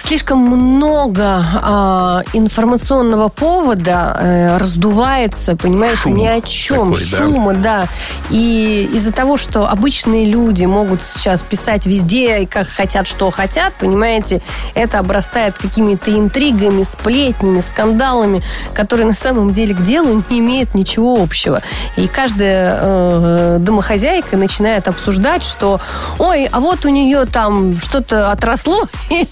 слишком 0.00 0.38
много 0.38 1.44
а, 1.54 2.22
информационного 2.32 3.28
повода 3.28 4.16
э, 4.18 4.56
раздувается, 4.56 5.56
понимаете, 5.56 5.96
Шум 5.96 6.16
ни 6.16 6.26
о 6.26 6.40
чем. 6.40 6.92
такой, 6.92 7.10
да. 7.10 7.18
Шума, 7.18 7.54
да. 7.54 7.88
И 8.30 8.90
из-за 8.92 9.12
того, 9.12 9.36
что 9.36 9.68
обычные 9.68 10.26
люди 10.26 10.64
могут 10.64 11.02
сейчас 11.02 11.42
писать 11.42 11.86
везде, 11.86 12.46
как 12.46 12.68
хотят, 12.68 13.06
что 13.06 13.30
хотят, 13.30 13.74
понимаете, 13.74 14.42
это 14.74 14.98
обрастает 14.98 15.58
какими-то 15.58 16.10
интригами, 16.10 16.82
сплетнями, 16.82 17.60
скандалами, 17.60 18.42
которые 18.74 19.06
на 19.06 19.14
самом 19.14 19.52
деле 19.52 19.74
к 19.74 19.82
делу 19.82 20.22
не 20.30 20.40
имеют 20.40 20.74
ничего 20.74 21.22
общего. 21.22 21.62
И 21.96 22.08
каждая 22.08 22.78
э, 22.80 23.56
домохозяйка 23.60 24.36
начинает 24.36 24.88
обсуждать, 24.88 25.42
что 25.42 25.80
ой, 26.18 26.46
а 26.50 26.60
вот 26.60 26.84
у 26.84 26.88
нее 26.88 27.26
там 27.26 27.80
что-то 27.80 28.30
отросло, 28.30 28.84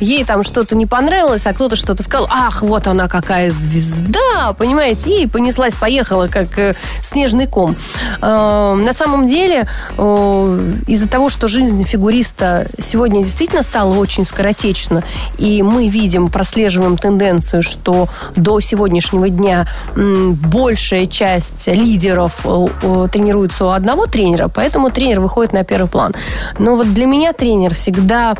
ей 0.00 0.24
там 0.24 0.42
что-то 0.44 0.76
не 0.76 0.86
понравилось, 0.86 1.46
а 1.46 1.52
кто-то 1.52 1.76
что-то 1.76 2.02
сказал, 2.02 2.26
ах, 2.30 2.62
вот 2.62 2.86
она 2.86 3.08
какая 3.08 3.50
звезда, 3.50 4.54
понимаете, 4.56 5.22
и 5.22 5.26
понеслась, 5.26 5.74
поехала, 5.74 6.28
как 6.28 6.58
э, 6.58 6.74
снежный 7.02 7.46
ком. 7.46 7.76
Э, 8.20 8.74
на 8.74 8.92
самом 8.92 9.26
деле, 9.26 9.68
э, 9.96 10.72
из-за 10.86 11.08
того, 11.08 11.28
что 11.28 11.48
жизнь 11.48 11.84
фигуриста 11.84 12.66
сегодня 12.78 13.22
действительно 13.22 13.62
стала 13.62 13.94
очень 13.94 14.24
скоротечна, 14.24 15.02
и 15.38 15.62
мы 15.62 15.88
видим, 15.88 16.28
прослеживаем 16.28 16.96
тенденцию, 16.96 17.62
что 17.62 18.08
до 18.36 18.60
сегодняшнего 18.60 19.28
дня 19.28 19.66
большая 19.96 21.06
часть 21.06 21.66
лидеров 21.68 22.44
э, 22.44 23.08
тренируется 23.10 23.66
у 23.66 23.68
одного 23.68 24.06
тренера, 24.06 24.48
поэтому 24.48 24.90
тренер 24.90 25.20
выходит 25.20 25.52
на 25.52 25.64
первый 25.64 25.88
план. 25.88 26.14
Но 26.58 26.76
вот 26.76 26.92
для 26.92 27.06
меня 27.06 27.32
тренер 27.32 27.74
всегда 27.74 28.36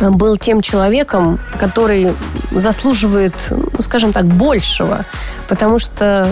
был 0.00 0.36
тем 0.36 0.60
человеком, 0.60 1.38
который 1.58 2.14
заслуживает, 2.50 3.34
ну, 3.50 3.82
скажем 3.82 4.12
так, 4.12 4.24
большего. 4.26 5.04
Потому 5.48 5.78
что 5.78 6.28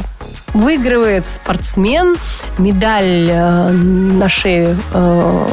выигрывает 0.55 1.27
спортсмен, 1.27 2.15
медаль 2.59 3.29
э, 3.29 3.71
на 3.71 4.29
шею 4.29 4.77
э, 4.93 5.47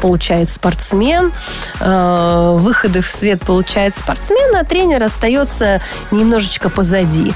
получает 0.00 0.48
спортсмен, 0.48 1.32
э, 1.80 2.56
выходы 2.58 3.00
в 3.00 3.10
свет 3.10 3.40
получает 3.40 3.94
спортсмен, 3.94 4.56
а 4.56 4.64
тренер 4.64 5.02
остается 5.02 5.80
немножечко 6.10 6.68
позади. 6.68 7.32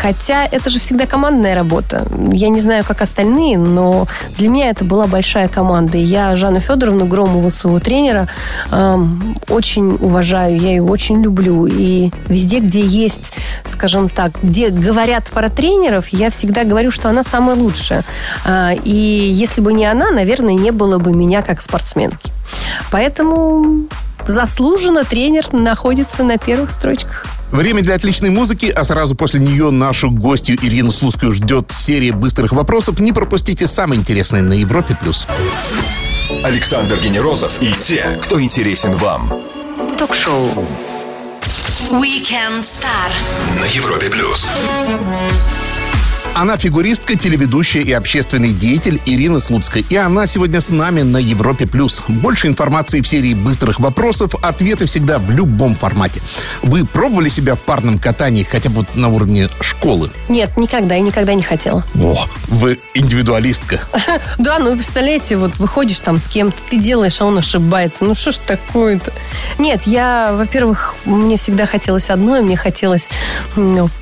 Хотя 0.00 0.46
это 0.46 0.70
же 0.70 0.80
всегда 0.80 1.06
командная 1.06 1.54
работа. 1.54 2.06
Я 2.32 2.48
не 2.48 2.60
знаю, 2.60 2.84
как 2.84 3.02
остальные, 3.02 3.58
но 3.58 4.06
для 4.38 4.48
меня 4.48 4.70
это 4.70 4.84
была 4.84 5.06
большая 5.06 5.48
команда. 5.48 5.98
И 5.98 6.02
я 6.02 6.34
Жанну 6.36 6.60
Федоровну 6.60 7.06
Громову, 7.06 7.50
своего 7.50 7.78
тренера, 7.78 8.28
э, 8.70 8.96
очень 9.48 9.94
уважаю, 10.00 10.58
я 10.58 10.70
ее 10.70 10.82
очень 10.82 11.22
люблю. 11.22 11.66
И 11.66 12.10
везде, 12.28 12.60
где 12.60 12.80
есть, 12.80 13.32
скажем 13.66 14.08
так, 14.08 14.32
где 14.42 14.70
говорят 14.70 15.30
про 15.30 15.50
тренеров, 15.50 16.08
я 16.08 16.30
всегда 16.30 16.63
говорю, 16.64 16.90
что 16.90 17.08
она 17.08 17.22
самая 17.22 17.56
лучшая. 17.56 18.04
А, 18.44 18.72
И 18.72 18.90
если 19.32 19.60
бы 19.60 19.72
не 19.72 19.84
она, 19.86 20.10
наверное, 20.10 20.54
не 20.54 20.70
было 20.70 20.98
бы 20.98 21.12
меня 21.12 21.42
как 21.42 21.62
спортсменки. 21.62 22.32
Поэтому 22.90 23.86
заслуженно 24.26 25.04
тренер 25.04 25.52
находится 25.52 26.22
на 26.24 26.38
первых 26.38 26.70
строчках. 26.70 27.26
Время 27.50 27.82
для 27.82 27.94
отличной 27.94 28.30
музыки, 28.30 28.66
а 28.66 28.82
сразу 28.84 29.14
после 29.14 29.38
нее 29.38 29.70
нашу 29.70 30.10
гостью 30.10 30.56
Ирину 30.60 30.90
Слуцкую 30.90 31.32
ждет 31.32 31.70
серия 31.70 32.12
быстрых 32.12 32.52
вопросов. 32.52 32.98
Не 32.98 33.12
пропустите 33.12 33.66
самое 33.66 34.00
интересное 34.00 34.42
на 34.42 34.54
Европе+. 34.54 34.96
плюс. 35.00 35.28
Александр 36.42 36.98
Генерозов 36.98 37.52
и 37.60 37.72
те, 37.80 38.18
кто 38.22 38.40
интересен 38.42 38.92
вам. 38.92 39.32
Ток-шоу 39.98 40.48
Weekend 41.90 42.58
Star. 42.58 43.12
На 43.60 43.64
Европе 43.66 44.08
плюс. 44.10 44.50
Она 46.34 46.56
фигуристка, 46.56 47.16
телеведущая 47.16 47.82
и 47.82 47.92
общественный 47.92 48.50
деятель 48.50 49.00
Ирина 49.06 49.38
Слуцкая. 49.38 49.84
И 49.88 49.94
она 49.94 50.26
сегодня 50.26 50.60
с 50.60 50.70
нами 50.70 51.02
на 51.02 51.18
Европе+. 51.18 51.64
плюс. 51.64 52.02
Больше 52.08 52.48
информации 52.48 53.00
в 53.00 53.06
серии 53.06 53.34
быстрых 53.34 53.78
вопросов, 53.78 54.34
ответы 54.42 54.86
всегда 54.86 55.20
в 55.20 55.30
любом 55.30 55.76
формате. 55.76 56.20
Вы 56.62 56.84
пробовали 56.84 57.28
себя 57.28 57.54
в 57.54 57.60
парном 57.60 58.00
катании 58.00 58.42
хотя 58.42 58.68
бы 58.68 58.84
на 58.94 59.10
уровне 59.10 59.48
школы? 59.60 60.10
Нет, 60.28 60.56
никогда 60.56 60.96
и 60.96 61.02
никогда 61.02 61.34
не 61.34 61.42
хотела. 61.42 61.84
О, 61.94 62.26
вы 62.48 62.80
индивидуалистка. 62.94 63.80
Да, 64.38 64.58
ну, 64.58 64.74
представляете, 64.74 65.36
вот 65.36 65.58
выходишь 65.58 66.00
там 66.00 66.18
с 66.18 66.26
кем-то, 66.26 66.56
ты 66.68 66.78
делаешь, 66.78 67.20
а 67.20 67.24
он 67.24 67.38
ошибается. 67.38 68.04
Ну, 68.04 68.14
что 68.14 68.32
ж 68.32 68.38
такое-то? 68.38 69.12
Нет, 69.58 69.82
я, 69.86 70.32
во-первых, 70.34 70.94
мне 71.04 71.36
всегда 71.36 71.66
хотелось 71.66 72.10
одно, 72.10 72.42
мне 72.42 72.56
хотелось 72.56 73.10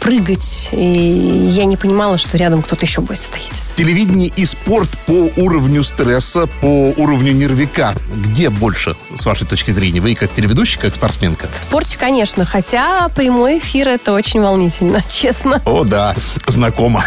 прыгать, 0.00 0.70
и 0.72 1.48
я 1.50 1.64
не 1.66 1.76
понимала, 1.76 2.18
что 2.22 2.36
рядом 2.36 2.62
кто-то 2.62 2.86
еще 2.86 3.00
будет 3.00 3.20
стоять. 3.20 3.62
Телевидение 3.76 4.30
и 4.34 4.46
спорт 4.46 4.88
по 5.06 5.30
уровню 5.36 5.82
стресса, 5.82 6.46
по 6.60 6.92
уровню 6.96 7.32
нервика. 7.32 7.94
Где 8.14 8.50
больше, 8.50 8.96
с 9.14 9.26
вашей 9.26 9.46
точки 9.46 9.70
зрения? 9.70 10.00
Вы 10.00 10.14
как 10.14 10.32
телеведущий, 10.32 10.78
как 10.78 10.94
спортсменка? 10.94 11.48
В 11.52 11.58
спорте, 11.58 11.98
конечно, 11.98 12.44
хотя 12.44 13.08
прямой 13.08 13.58
эфир 13.58 13.88
это 13.88 14.12
очень 14.12 14.40
волнительно, 14.40 15.02
честно. 15.08 15.60
О, 15.64 15.84
да, 15.84 16.14
знакомо. 16.46 17.04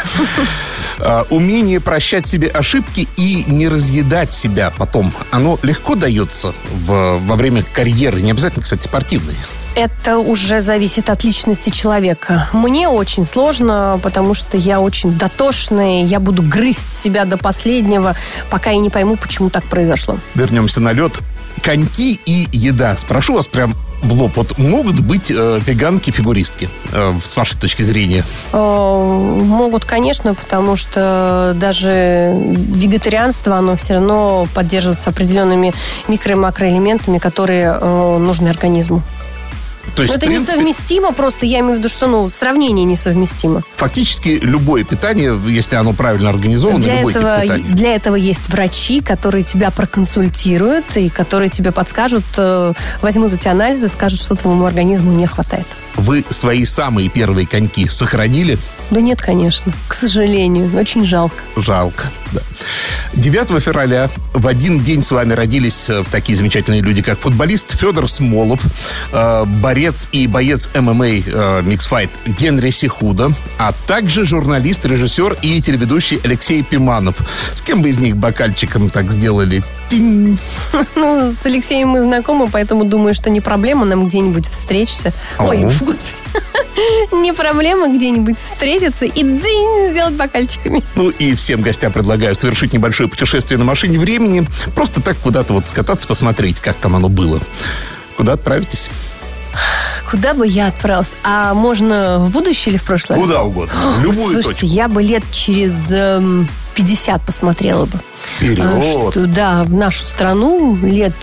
А, 0.99 1.25
Умение 1.29 1.79
прощать 1.79 2.27
себе 2.27 2.47
ошибки 2.47 3.07
и 3.17 3.43
не 3.47 3.67
разъедать 3.67 4.33
себя 4.33 4.71
потом. 4.77 5.13
Оно 5.31 5.59
легко 5.63 5.95
дается 5.95 6.53
во 6.85 7.17
время 7.35 7.63
карьеры, 7.73 8.21
не 8.21 8.31
обязательно, 8.31 8.63
кстати, 8.63 8.83
спортивной. 8.83 9.35
Это 9.75 10.19
уже 10.19 10.61
зависит 10.61 11.09
от 11.09 11.23
личности 11.23 11.69
человека. 11.69 12.49
Мне 12.53 12.87
очень 12.87 13.25
сложно, 13.25 13.99
потому 14.01 14.33
что 14.33 14.57
я 14.57 14.79
очень 14.79 15.17
дотошная, 15.17 16.03
я 16.05 16.19
буду 16.19 16.41
грызть 16.41 16.97
себя 16.97 17.25
до 17.25 17.37
последнего, 17.37 18.15
пока 18.49 18.71
я 18.71 18.77
не 18.77 18.89
пойму, 18.89 19.17
почему 19.17 19.49
так 19.49 19.63
произошло. 19.65 20.17
Вернемся 20.33 20.79
на 20.79 20.93
лед. 20.93 21.19
Коньки 21.61 22.19
и 22.25 22.47
еда. 22.51 22.95
Спрошу 22.97 23.33
вас 23.33 23.47
прям 23.47 23.75
в 24.03 24.13
лоб. 24.13 24.33
Вот 24.35 24.57
могут 24.57 24.99
быть 24.99 25.31
э, 25.31 25.59
веганки-фигуристки, 25.65 26.69
э, 26.93 27.13
с 27.23 27.35
вашей 27.35 27.57
точки 27.57 27.81
зрения? 27.81 28.23
Э, 28.53 28.57
Могут, 28.57 29.85
конечно, 29.85 30.35
потому 30.35 30.75
что 30.75 31.53
даже 31.59 32.33
вегетарианство, 32.39 33.55
оно 33.57 33.75
все 33.75 33.95
равно 33.95 34.47
поддерживается 34.53 35.09
определенными 35.09 35.73
микро- 36.07 36.33
и 36.33 36.35
макроэлементами, 36.35 37.17
которые 37.17 37.77
э, 37.79 38.17
нужны 38.19 38.49
организму. 38.49 39.01
То 39.95 40.01
есть, 40.03 40.13
Но 40.13 40.17
это 40.17 40.27
принципе, 40.27 40.53
несовместимо, 40.53 41.13
просто 41.13 41.45
я 41.45 41.59
имею 41.59 41.75
в 41.75 41.79
виду, 41.79 41.89
что 41.89 42.07
ну, 42.07 42.29
сравнение 42.29 42.85
несовместимо. 42.85 43.61
фактически 43.75 44.39
любое 44.41 44.83
питание, 44.83 45.39
если 45.47 45.75
оно 45.75 45.93
правильно 45.93 46.29
организовано, 46.29 46.83
Для 46.83 46.97
любой 46.97 47.13
этого, 47.13 47.37
тип 47.37 47.43
питания. 47.43 47.75
для 47.75 47.95
этого 47.95 48.15
есть 48.15 48.49
врачи, 48.49 49.01
которые 49.01 49.43
тебя 49.43 49.71
проконсультируют 49.71 50.97
и 50.97 51.09
которые 51.09 51.49
тебе 51.49 51.71
подскажут, 51.71 52.25
э, 52.37 52.73
возьмут 53.01 53.33
эти 53.33 53.47
анализы, 53.47 53.87
скажут, 53.87 54.21
что 54.21 54.35
твоему 54.35 54.65
организму 54.65 55.11
не 55.13 55.27
хватает. 55.27 55.67
Вы 55.95 56.25
свои 56.29 56.65
самые 56.65 57.09
первые 57.09 57.47
коньки 57.47 57.87
сохранили? 57.87 58.57
Да 58.91 59.01
нет, 59.01 59.21
конечно. 59.21 59.71
К 59.87 59.93
сожалению. 59.93 60.69
Очень 60.77 61.05
жалко. 61.05 61.35
Жалко, 61.55 62.05
да. 62.31 62.41
9 63.13 63.63
февраля 63.63 64.09
в 64.33 64.47
один 64.47 64.79
день 64.79 65.01
с 65.01 65.11
вами 65.11 65.33
родились 65.33 65.89
э, 65.89 66.03
такие 66.11 66.37
замечательные 66.37 66.81
люди, 66.81 67.01
как 67.01 67.19
футболист 67.19 67.77
Федор 67.79 68.09
Смолов, 68.09 68.61
э, 69.11 69.45
борец 69.45 70.07
и 70.11 70.27
боец 70.27 70.69
ММА 70.75 71.07
э, 71.07 71.61
Миксфайт 71.63 72.09
Генри 72.25 72.71
Сихуда, 72.71 73.31
а 73.57 73.71
также 73.87 74.25
журналист, 74.25 74.85
режиссер 74.85 75.37
и 75.41 75.61
телеведущий 75.61 76.19
Алексей 76.23 76.61
Пиманов. 76.63 77.15
С 77.53 77.61
кем 77.61 77.81
бы 77.81 77.89
из 77.89 77.99
них 77.99 78.17
бокальчиком 78.17 78.89
так 78.89 79.11
сделали? 79.11 79.63
Тинь. 79.89 80.37
Ну, 80.95 81.31
с 81.31 81.45
Алексеем 81.45 81.89
мы 81.89 82.01
знакомы, 82.01 82.47
поэтому 82.51 82.85
думаю, 82.85 83.13
что 83.13 83.29
не 83.29 83.41
проблема 83.41 83.85
нам 83.85 84.07
где-нибудь 84.07 84.47
встретиться. 84.47 85.13
Ой, 85.39 85.63
господи. 85.63 86.43
Не 87.11 87.33
проблема 87.33 87.87
где-нибудь 87.87 88.37
встретиться 88.75 89.05
и 89.05 89.23
дзинь 89.23 89.91
сделать 89.91 90.15
бокальчиками. 90.15 90.83
Ну 90.95 91.09
и 91.09 91.35
всем 91.35 91.61
гостям 91.61 91.91
предлагаю 91.91 92.35
совершить 92.35 92.73
небольшое 92.73 93.09
путешествие 93.09 93.57
на 93.57 93.63
машине 93.63 93.97
времени. 93.97 94.47
Просто 94.75 95.01
так 95.01 95.17
куда-то 95.17 95.53
вот 95.53 95.67
скататься, 95.67 96.07
посмотреть, 96.07 96.59
как 96.59 96.75
там 96.77 96.95
оно 96.95 97.09
было. 97.09 97.39
Куда 98.17 98.33
отправитесь? 98.33 98.89
Куда 100.09 100.33
бы 100.33 100.45
я 100.45 100.67
отправился? 100.67 101.15
А 101.23 101.53
можно 101.53 102.19
в 102.19 102.31
будущее 102.31 102.73
или 102.73 102.77
в 102.77 102.83
прошлое? 102.83 103.17
Куда 103.17 103.43
угодно. 103.43 103.73
В 103.97 104.03
любую 104.03 104.33
Слушайте, 104.33 104.61
точку. 104.61 104.65
я 104.65 104.87
бы 104.87 105.01
лет 105.01 105.23
через 105.31 105.73
эм, 105.91 106.47
50 106.75 107.21
посмотрела 107.25 107.85
бы. 107.85 107.99
Вперед. 108.37 108.83
Что, 108.83 109.25
да, 109.27 109.63
в 109.63 109.73
нашу 109.73 110.05
страну 110.05 110.77
лет 110.81 111.13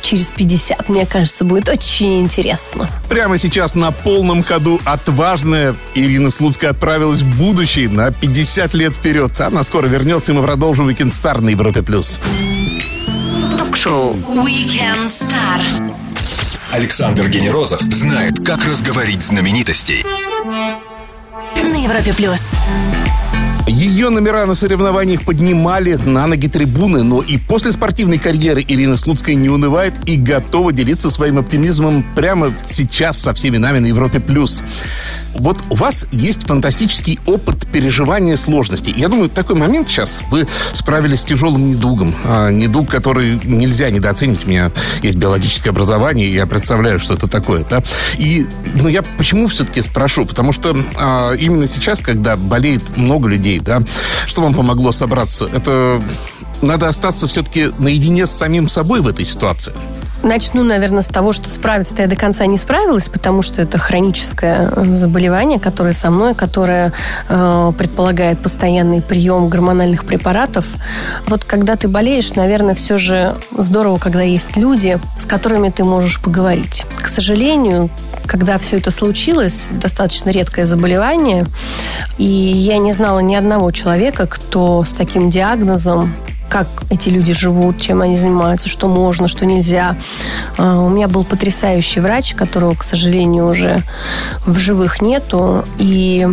через 0.00 0.30
50, 0.30 0.88
мне 0.88 1.06
кажется, 1.06 1.44
будет 1.44 1.68
очень 1.68 2.20
интересно. 2.20 2.88
Прямо 3.08 3.38
сейчас 3.38 3.74
на 3.74 3.90
полном 3.90 4.42
ходу 4.42 4.80
отважная 4.84 5.74
Ирина 5.94 6.30
Слуцкая 6.30 6.70
отправилась 6.70 7.20
в 7.20 7.38
будущее 7.38 7.88
на 7.88 8.12
50 8.12 8.74
лет 8.74 8.94
вперед. 8.94 9.38
Она 9.40 9.64
скоро 9.64 9.86
вернется, 9.86 10.32
и 10.32 10.34
мы 10.34 10.42
продолжим 10.42 10.88
Weekend 10.88 11.10
Star 11.10 11.40
на 11.40 11.50
Европе+. 11.50 11.82
плюс. 11.82 12.20
Ток-шоу 13.58 14.14
Weekend 14.14 15.04
Star. 15.04 15.94
Александр 16.70 17.28
Генерозов 17.28 17.80
знает, 17.82 18.44
как 18.44 18.64
разговорить 18.64 19.22
знаменитостей. 19.22 20.04
На 21.54 21.84
Европе 21.84 22.12
плюс. 22.12 22.40
Ее 23.66 24.10
номера 24.10 24.44
на 24.44 24.54
соревнованиях 24.54 25.22
поднимали 25.22 25.94
на 25.94 26.26
ноги 26.26 26.48
трибуны, 26.48 27.02
но 27.02 27.22
и 27.22 27.38
после 27.38 27.72
спортивной 27.72 28.18
карьеры 28.18 28.62
Ирина 28.66 28.96
Слуцкая 28.96 29.34
не 29.36 29.48
унывает 29.48 30.06
и 30.06 30.16
готова 30.16 30.70
делиться 30.70 31.10
своим 31.10 31.38
оптимизмом 31.38 32.04
прямо 32.14 32.52
сейчас 32.66 33.18
со 33.18 33.32
всеми 33.32 33.56
нами 33.56 33.78
на 33.78 33.86
Европе+. 33.86 34.20
плюс. 34.20 34.62
Вот 35.34 35.58
у 35.70 35.74
вас 35.74 36.06
есть 36.12 36.46
фантастический 36.46 37.18
опыт 37.26 37.66
переживания 37.66 38.36
сложностей. 38.36 38.94
Я 38.96 39.08
думаю, 39.08 39.28
такой 39.28 39.56
момент 39.56 39.88
сейчас 39.88 40.22
вы 40.30 40.46
справились 40.72 41.20
с 41.20 41.24
тяжелым 41.24 41.70
недугом. 41.70 42.14
А, 42.24 42.50
недуг, 42.50 42.88
который 42.90 43.40
нельзя 43.44 43.90
недооценить. 43.90 44.46
У 44.46 44.50
меня 44.50 44.70
есть 45.02 45.16
биологическое 45.16 45.72
образование, 45.72 46.32
я 46.32 46.46
представляю, 46.46 47.00
что 47.00 47.14
это 47.14 47.28
такое. 47.28 47.64
Да? 47.68 47.82
И, 48.16 48.46
ну, 48.74 48.88
я 48.88 49.02
почему 49.02 49.48
все-таки 49.48 49.82
спрошу? 49.82 50.26
Потому 50.26 50.52
что 50.52 50.76
а, 50.96 51.32
именно 51.32 51.66
сейчас, 51.66 52.00
когда 52.00 52.36
болеет 52.36 52.96
много 52.96 53.28
людей, 53.28 53.60
да, 53.60 53.82
что 54.26 54.42
вам 54.42 54.54
помогло 54.54 54.92
собраться? 54.92 55.48
Это 55.52 56.02
надо 56.62 56.88
остаться 56.88 57.26
все-таки 57.26 57.70
наедине 57.78 58.26
с 58.26 58.30
самим 58.30 58.68
собой 58.68 59.00
в 59.00 59.06
этой 59.06 59.24
ситуации. 59.24 59.72
Начну, 60.24 60.64
наверное, 60.64 61.02
с 61.02 61.06
того, 61.06 61.32
что 61.32 61.50
справиться-то 61.50 62.00
я 62.00 62.08
до 62.08 62.16
конца 62.16 62.46
не 62.46 62.56
справилась, 62.56 63.10
потому 63.10 63.42
что 63.42 63.60
это 63.60 63.78
хроническое 63.78 64.70
э, 64.74 64.84
заболевание, 64.94 65.60
которое 65.60 65.92
со 65.92 66.10
мной, 66.10 66.34
которое 66.34 66.94
э, 67.28 67.72
предполагает 67.76 68.38
постоянный 68.38 69.02
прием 69.02 69.50
гормональных 69.50 70.06
препаратов. 70.06 70.76
Вот 71.26 71.44
когда 71.44 71.76
ты 71.76 71.88
болеешь, 71.88 72.34
наверное, 72.36 72.74
все 72.74 72.96
же 72.96 73.36
здорово, 73.50 73.98
когда 73.98 74.22
есть 74.22 74.56
люди, 74.56 74.98
с 75.18 75.26
которыми 75.26 75.68
ты 75.68 75.84
можешь 75.84 76.22
поговорить. 76.22 76.86
К 76.96 77.08
сожалению, 77.08 77.90
когда 78.24 78.56
все 78.56 78.78
это 78.78 78.90
случилось, 78.90 79.68
достаточно 79.72 80.30
редкое 80.30 80.64
заболевание, 80.64 81.44
и 82.16 82.24
я 82.24 82.78
не 82.78 82.92
знала 82.92 83.18
ни 83.18 83.34
одного 83.34 83.70
человека, 83.72 84.26
кто 84.26 84.84
с 84.84 84.94
таким 84.94 85.28
диагнозом 85.28 86.14
как 86.54 86.68
эти 86.88 87.08
люди 87.08 87.32
живут, 87.32 87.80
чем 87.80 88.00
они 88.00 88.16
занимаются, 88.16 88.68
что 88.68 88.86
можно, 88.86 89.26
что 89.26 89.44
нельзя. 89.44 89.96
А, 90.56 90.82
У 90.82 90.88
меня 90.88 91.08
был 91.08 91.24
потрясающий 91.24 91.98
врач, 91.98 92.36
которого, 92.36 92.74
к 92.76 92.84
сожалению, 92.84 93.48
уже 93.48 93.82
в 94.46 94.56
живых 94.56 95.02
нету. 95.02 95.64
И 95.78 96.28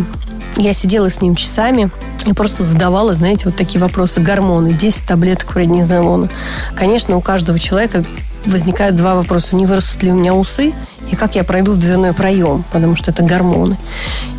я 0.54 0.72
сидела 0.74 1.10
с 1.10 1.20
ним 1.20 1.34
часами 1.34 1.90
и 2.24 2.32
просто 2.34 2.62
задавала, 2.62 3.16
знаете, 3.16 3.46
вот 3.46 3.56
такие 3.56 3.80
вопросы. 3.80 4.20
Гормоны, 4.20 4.72
10 4.72 5.08
таблеток 5.08 5.54
преднизолона. 5.54 6.28
Конечно, 6.76 7.16
у 7.16 7.20
каждого 7.20 7.58
человека 7.58 8.04
возникают 8.46 8.96
два 8.96 9.14
вопроса. 9.14 9.56
Не 9.56 9.66
вырастут 9.66 10.02
ли 10.02 10.10
у 10.10 10.14
меня 10.14 10.34
усы? 10.34 10.72
И 11.10 11.16
как 11.16 11.34
я 11.34 11.44
пройду 11.44 11.72
в 11.72 11.78
дверной 11.78 12.14
проем, 12.14 12.64
потому 12.72 12.96
что 12.96 13.10
это 13.10 13.22
гормоны. 13.22 13.76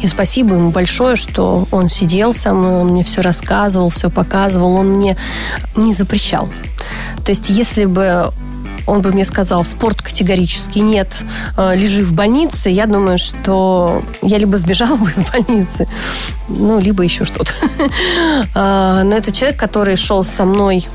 И 0.02 0.08
спасибо 0.08 0.56
ему 0.56 0.72
большое, 0.72 1.16
что 1.16 1.68
он 1.72 1.90
сидел 1.90 2.34
со 2.34 2.54
мной, 2.54 2.82
он 2.82 2.88
мне 2.90 3.04
все 3.04 3.22
рассказывал, 3.22 3.90
все 3.90 4.10
показывал, 4.10 4.74
он 4.76 4.98
мне 4.98 5.18
не 5.76 5.94
запрещал. 5.94 6.50
То 7.24 7.32
есть, 7.32 7.50
если 7.50 7.86
бы 7.86 8.32
он 8.86 9.02
бы 9.02 9.12
мне 9.12 9.26
сказал, 9.26 9.64
спорт 9.64 10.02
категорически 10.02 10.80
нет, 10.80 11.16
э, 11.58 11.76
лежи 11.76 12.04
в 12.04 12.14
больнице, 12.14 12.70
я 12.70 12.86
думаю, 12.86 13.18
что 13.18 14.04
я 14.22 14.38
либо 14.38 14.58
сбежала 14.58 14.96
бы 14.96 15.10
из 15.10 15.20
больницы, 15.32 15.88
ну, 16.50 16.80
либо 16.80 17.04
еще 17.04 17.26
что-то. 17.26 17.54
А, 18.56 19.04
Но 19.04 19.16
это 19.16 19.32
человек, 19.32 19.60
который 19.60 19.96
шел 19.96 20.24
со 20.24 20.46
мной 20.46 20.86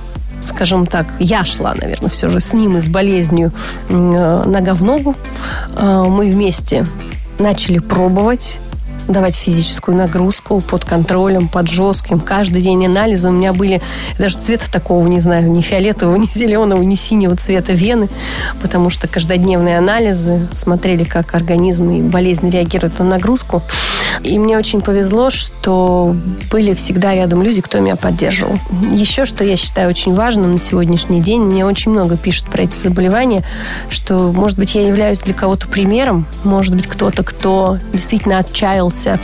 скажем 0.49 0.87
так, 0.87 1.07
я 1.19 1.45
шла, 1.45 1.75
наверное, 1.75 2.11
все 2.11 2.29
же 2.29 2.41
с 2.41 2.53
ним 2.53 2.77
и 2.77 2.81
с 2.81 2.89
болезнью 2.89 3.53
э, 3.89 4.43
нога 4.47 4.75
в 4.75 4.83
ногу. 4.83 5.15
Э, 5.77 6.05
Мы 6.09 6.31
вместе 6.31 6.87
начали 7.39 7.79
пробовать 7.79 8.61
давать 9.09 9.35
физическую 9.35 9.97
нагрузку 9.97 10.61
под 10.61 10.85
контролем, 10.85 11.49
под 11.49 11.69
жестким. 11.69 12.21
Каждый 12.21 12.63
день 12.63 12.87
анализы 12.87 13.31
у 13.31 13.33
меня 13.33 13.53
были, 13.53 13.81
даже 14.19 14.37
цвета 14.37 14.71
такого, 14.71 15.07
не 15.09 15.19
знаю, 15.19 15.51
ни 15.51 15.63
фиолетового, 15.63 16.17
ни 16.19 16.27
зеленого, 16.27 16.83
ни 16.83 16.95
синего 16.95 17.35
цвета 17.37 17.73
вены, 17.73 18.09
потому 18.61 18.91
что 18.91 19.09
каждодневные 19.09 19.79
анализы 19.79 20.47
смотрели, 20.53 21.05
как 21.05 21.35
организм 21.35 21.91
и 21.91 22.03
болезнь 22.03 22.51
реагируют 22.51 22.99
на 22.99 23.07
нагрузку. 23.07 23.63
И 24.23 24.38
мне 24.38 24.59
очень 24.59 24.81
повезло, 24.81 25.31
что 25.31 26.14
были 26.51 26.75
всегда 26.75 27.14
рядом 27.14 27.42
люди, 27.42 27.61
кто 27.61 27.81
меня 27.81 27.97
поддерживал. 27.97 28.59
Еще, 28.92 29.25
что 29.25 29.44
я 29.44 29.57
считаю 29.57 29.90
очень 29.90 30.14
важным 30.14 30.55
на 30.55 30.61
сегодняшний 30.61 31.21
день, 31.21 31.42
мне 31.42 31.64
очень 31.64 31.92
много 31.92 32.16
пишут 32.16 32.47
про 32.47 32.62
эти 32.62 32.77
заболевания, 32.77 33.44
что, 33.90 34.33
может 34.33 34.59
быть, 34.59 34.75
я 34.75 34.87
являюсь 34.87 35.21
для 35.21 35.35
кого-то 35.35 35.68
примером, 35.68 36.27
может 36.44 36.75
быть, 36.75 36.87
кто-то, 36.87 37.23
кто 37.23 37.79
действительно 37.92 38.38
отчаялся 38.38 39.21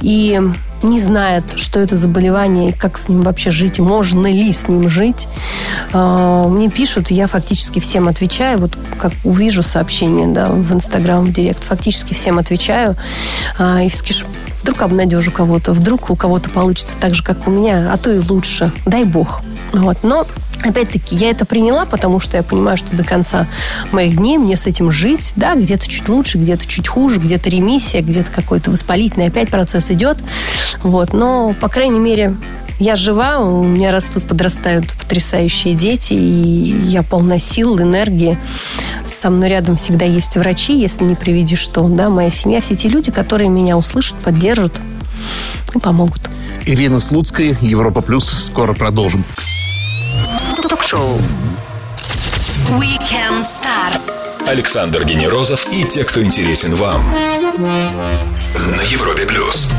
и 0.00 0.40
не 0.82 1.00
знает, 1.00 1.44
что 1.56 1.80
это 1.80 1.96
заболевание, 1.96 2.70
и 2.70 2.72
как 2.72 2.98
с 2.98 3.08
ним 3.08 3.22
вообще 3.22 3.50
жить, 3.50 3.78
можно 3.78 4.26
ли 4.26 4.52
с 4.52 4.68
ним 4.68 4.88
жить. 4.88 5.28
А, 5.92 6.48
Мне 6.48 6.68
пишут, 6.70 7.10
и 7.10 7.14
я 7.14 7.26
фактически 7.26 7.78
всем 7.78 8.08
отвечаю. 8.08 8.58
Вот 8.58 8.76
как 8.98 9.12
увижу 9.24 9.62
сообщение 9.62 10.28
да, 10.28 10.46
в 10.46 10.72
Инстаграм, 10.72 11.24
в 11.24 11.32
Директ, 11.32 11.62
фактически 11.62 12.14
всем 12.14 12.38
отвечаю. 12.38 12.96
А, 13.58 13.82
И 13.82 13.90
скажу, 13.90 14.26
вдруг 14.62 14.82
обнадежу 14.82 15.30
кого-то, 15.30 15.72
вдруг 15.72 16.10
у 16.10 16.16
кого-то 16.16 16.50
получится 16.50 16.96
так 17.00 17.14
же, 17.14 17.22
как 17.22 17.46
у 17.46 17.50
меня, 17.50 17.92
а 17.92 17.96
то 17.96 18.12
и 18.12 18.18
лучше. 18.18 18.72
Дай 18.86 19.04
бог. 19.04 19.42
Вот. 19.72 19.98
Но 20.02 20.26
Опять-таки, 20.64 21.14
я 21.14 21.30
это 21.30 21.44
приняла, 21.44 21.84
потому 21.84 22.18
что 22.18 22.36
я 22.36 22.42
понимаю, 22.42 22.76
что 22.76 22.96
до 22.96 23.04
конца 23.04 23.46
моих 23.92 24.16
дней 24.16 24.38
мне 24.38 24.56
с 24.56 24.66
этим 24.66 24.90
жить, 24.90 25.32
да, 25.36 25.54
где-то 25.54 25.86
чуть 25.86 26.08
лучше, 26.08 26.38
где-то 26.38 26.66
чуть 26.66 26.88
хуже, 26.88 27.20
где-то 27.20 27.48
ремиссия, 27.48 28.02
где-то 28.02 28.32
какой-то 28.32 28.70
воспалительный 28.70 29.28
опять 29.28 29.50
процесс 29.50 29.90
идет, 29.90 30.18
вот, 30.82 31.12
но, 31.12 31.54
по 31.60 31.68
крайней 31.68 32.00
мере, 32.00 32.36
я 32.80 32.94
жива, 32.94 33.40
у 33.40 33.64
меня 33.64 33.90
растут, 33.90 34.24
подрастают 34.24 34.92
потрясающие 34.92 35.74
дети, 35.74 36.12
и 36.12 36.86
я 36.86 37.02
полна 37.02 37.40
сил, 37.40 37.76
энергии. 37.80 38.38
Со 39.04 39.30
мной 39.30 39.48
рядом 39.48 39.76
всегда 39.76 40.04
есть 40.04 40.36
врачи, 40.36 40.78
если 40.78 41.04
не 41.04 41.16
приведи 41.16 41.56
что, 41.56 41.82
да, 41.88 42.08
моя 42.08 42.30
семья, 42.30 42.60
все 42.60 42.76
те 42.76 42.88
люди, 42.88 43.10
которые 43.10 43.48
меня 43.48 43.76
услышат, 43.76 44.16
поддержат 44.18 44.80
и 45.74 45.78
помогут. 45.80 46.20
Ирина 46.66 47.00
Слуцкая, 47.00 47.56
Европа 47.60 48.00
Плюс. 48.00 48.28
Скоро 48.28 48.74
продолжим. 48.74 49.24
Ток-шоу 50.68 51.20
Weekend 52.70 53.40
Star. 53.40 54.00
Александр 54.46 55.04
Генерозов 55.04 55.66
и 55.72 55.84
те, 55.84 56.04
кто 56.04 56.22
интересен 56.22 56.74
вам. 56.74 57.02
На 58.54 58.82
Европе 58.82 59.26
плюс. 59.26 59.70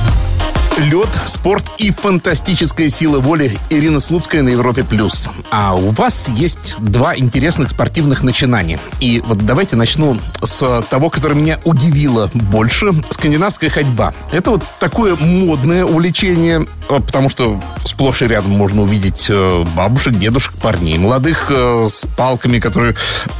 Лед, 0.80 1.10
спорт 1.26 1.66
и 1.78 1.92
фантастическая 1.92 2.90
сила 2.90 3.20
воли 3.20 3.52
Ирина 3.70 4.00
Слуцкая 4.00 4.44
на 4.44 4.50
Европе+. 4.50 4.86
плюс. 4.86 5.28
А 5.52 5.76
у 5.76 5.90
вас 5.90 6.30
есть 6.30 6.78
два 6.80 7.18
интересных 7.18 7.72
спортивных 7.72 8.24
начинания. 8.24 8.80
И 9.02 9.22
вот 9.26 9.40
давайте 9.40 9.76
начну 9.76 10.18
с 10.42 10.82
того, 10.90 11.10
которое 11.10 11.36
меня 11.36 11.60
удивило 11.66 12.30
больше. 12.34 12.94
Скандинавская 13.10 13.70
ходьба. 13.70 14.14
Это 14.32 14.52
вот 14.52 14.64
такое 14.80 15.18
модное 15.18 15.84
увлечение, 15.84 16.66
э, 16.88 17.00
потому 17.00 17.28
что 17.28 17.60
сплошь 17.84 18.22
и 18.22 18.28
рядом 18.28 18.52
можно 18.52 18.84
увидеть 18.84 19.26
э, 19.30 19.66
бабушек, 19.76 20.18
дедушек, 20.18 20.54
парней, 20.54 20.98
молодых 20.98 21.48
э, 21.50 21.88
с 21.90 22.06
палками, 22.16 22.60
которые 22.60 22.96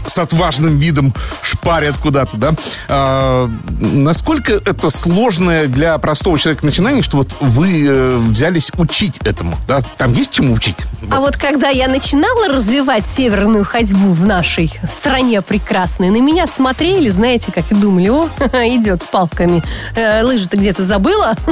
с 0.06 0.18
отважным 0.18 0.78
видом 0.78 1.14
шпарят 1.42 1.98
куда-то, 1.98 2.38
да. 2.38 2.56
А, 2.88 3.50
насколько 3.80 4.54
это 4.54 4.90
сложное 4.90 5.68
для 5.68 5.98
простого 5.98 6.38
человека 6.40 6.66
начинание, 6.66 7.04
что 7.04 7.18
вот 7.18 7.29
вы 7.40 7.86
э, 7.88 8.18
взялись 8.18 8.72
учить 8.78 9.18
этому, 9.24 9.58
да? 9.68 9.82
Там 9.98 10.14
есть 10.14 10.32
чему 10.32 10.54
учить? 10.54 10.78
А 11.12 11.20
вот 11.20 11.38
когда 11.38 11.70
я 11.70 11.88
начинала 11.88 12.48
развивать 12.48 13.06
северную 13.06 13.64
ходьбу 13.64 14.12
в 14.12 14.26
нашей 14.26 14.72
стране 14.84 15.42
прекрасной, 15.42 16.10
на 16.10 16.22
меня 16.22 16.48
смотрели, 16.48 17.10
знаете, 17.10 17.52
как 17.52 17.72
и 17.72 17.76
думали, 17.76 18.10
о, 18.10 18.30
идет 18.54 19.04
с 19.04 19.08
палками, 19.08 19.64
э, 19.96 20.24
лыжи-то 20.24 20.58
где-то 20.58 20.84
забыла. 20.84 21.36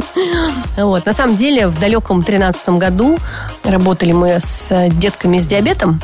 Вот. 0.78 1.06
На 1.06 1.14
самом 1.14 1.36
деле, 1.36 1.68
в 1.68 1.80
далеком 1.80 2.24
13 2.24 2.70
году 2.70 3.18
работали 3.64 4.12
мы 4.12 4.40
с 4.40 4.90
детками 4.92 5.40
с 5.40 5.46
диабетом, 5.46 6.02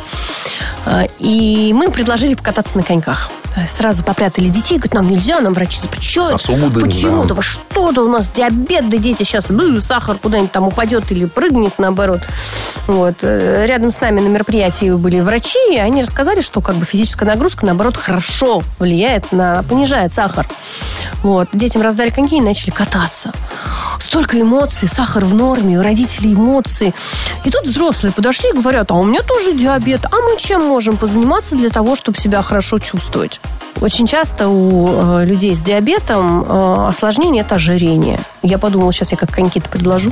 э, 0.85 1.05
и 1.19 1.71
мы 1.73 1.85
им 1.85 1.91
предложили 1.91 2.33
покататься 2.33 2.77
на 2.77 2.83
коньках 2.83 3.29
сразу 3.67 4.03
попрятали 4.03 4.47
детей, 4.47 4.77
говорят, 4.77 4.93
нам 4.93 5.07
нельзя, 5.07 5.39
нам 5.39 5.53
врачи 5.53 5.79
запрещают. 5.81 6.41
Сосуды, 6.41 6.81
Почему? 6.81 7.25
да. 7.25 7.41
Что-то 7.41 8.03
у 8.03 8.09
нас 8.09 8.27
диабет, 8.29 8.89
да 8.89 8.97
дети 8.97 9.23
сейчас, 9.23 9.45
ну, 9.49 9.79
сахар 9.81 10.17
куда-нибудь 10.17 10.51
там 10.51 10.67
упадет 10.67 11.11
или 11.11 11.25
прыгнет, 11.25 11.73
наоборот. 11.77 12.21
Вот. 12.87 13.15
Э, 13.21 13.65
Рядом 13.67 13.91
с 13.91 14.01
нами 14.01 14.19
на 14.19 14.27
мероприятии 14.27 14.91
были 14.91 15.19
врачи, 15.19 15.59
и 15.71 15.77
они 15.77 16.01
рассказали, 16.01 16.41
что 16.41 16.61
как 16.61 16.75
бы 16.75 16.85
физическая 16.85 17.27
нагрузка, 17.29 17.65
наоборот, 17.65 17.97
хорошо 17.97 18.61
влияет 18.79 19.31
на, 19.31 19.63
понижает 19.63 20.13
сахар. 20.13 20.47
Вот. 21.21 21.49
Детям 21.53 21.81
раздали 21.81 22.09
коньки 22.09 22.37
и 22.37 22.41
начали 22.41 22.71
кататься. 22.71 23.31
Столько 23.99 24.39
эмоций, 24.39 24.87
сахар 24.87 25.23
в 25.25 25.33
норме, 25.33 25.79
у 25.79 25.81
родителей 25.83 26.33
эмоции. 26.33 26.93
И 27.45 27.49
тут 27.49 27.65
взрослые 27.65 28.11
подошли 28.11 28.49
и 28.49 28.53
говорят, 28.53 28.91
а 28.91 28.95
у 28.95 29.03
меня 29.03 29.21
тоже 29.21 29.53
диабет, 29.53 30.05
а 30.05 30.15
мы 30.15 30.37
чем 30.37 30.63
можем 30.65 30.97
позаниматься 30.97 31.55
для 31.55 31.69
того, 31.69 31.95
чтобы 31.95 32.17
себя 32.17 32.41
хорошо 32.41 32.79
чувствовать? 32.79 33.39
Очень 33.81 34.07
часто 34.07 34.47
у 34.47 35.19
э, 35.19 35.25
людей 35.25 35.53
с 35.55 35.61
диабетом 35.61 36.43
э, 36.43 36.87
осложнение– 36.89 37.41
это 37.45 37.55
ожирение. 37.55 38.19
Я 38.41 38.57
подумала, 38.57 38.93
сейчас 38.93 39.11
я 39.11 39.17
как 39.17 39.31
коньки-то 39.31 39.67
предложу. 39.69 40.11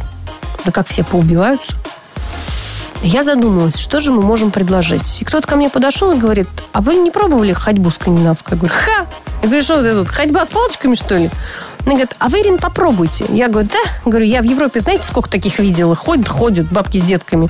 Да 0.65 0.72
как 0.72 0.88
все 0.88 1.04
поубиваются. 1.04 1.74
Я 3.04 3.24
задумалась, 3.24 3.80
что 3.80 4.00
же 4.00 4.12
мы 4.12 4.22
можем 4.22 4.52
предложить. 4.52 5.22
И 5.22 5.26
кто-то 5.26 5.48
ко 5.48 5.56
мне 5.56 5.70
подошел 5.70 6.12
и 6.12 6.17
говорит, 6.17 6.48
а 6.72 6.82
вы 6.82 6.96
не 6.96 7.10
пробовали 7.10 7.52
ходьбу 7.52 7.89
скандинавскую? 7.89 8.58
Я 8.58 8.60
говорю, 8.60 8.76
ха! 8.78 9.08
Я 9.41 9.48
говорю, 9.48 9.63
что 9.63 9.76
это 9.76 9.96
тут, 10.02 10.10
ходьба 10.10 10.46
с 10.46 10.50
палочками, 10.50 10.94
что 10.94 11.17
ли? 11.17 11.32
Она 11.86 11.94
говорит, 11.94 12.15
а 12.20 12.30
вы, 12.30 12.41
Ирин, 12.41 12.58
попробуйте. 12.58 13.26
Я 13.30 13.48
говорю, 13.48 13.70
да. 13.72 13.80
Говорю, 14.06 14.26
я 14.26 14.41
в 14.41 14.46
Европе, 14.46 14.80
знаете, 14.80 15.04
сколько 15.08 15.30
таких 15.30 15.60
видела? 15.60 15.96
Ходят, 15.96 16.28
ходят 16.28 16.72
бабки 16.72 17.00
с 17.00 17.04
детками. 17.04 17.50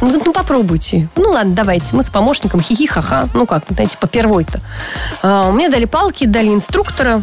Он 0.00 0.08
говорит, 0.08 0.26
ну 0.26 0.32
попробуйте. 0.32 1.08
Ну 1.16 1.30
ладно, 1.30 1.54
давайте. 1.54 1.94
Мы 1.94 2.02
с 2.02 2.10
помощником 2.10 2.60
хихи 2.60 2.86
ха-ха. 2.86 3.28
Ну 3.34 3.46
как, 3.46 3.64
знаете, 3.68 3.98
попервой-то. 3.98 4.60
А, 5.22 5.50
мне 5.50 5.68
дали 5.68 5.84
палки, 5.84 6.24
дали 6.24 6.48
инструктора, 6.48 7.22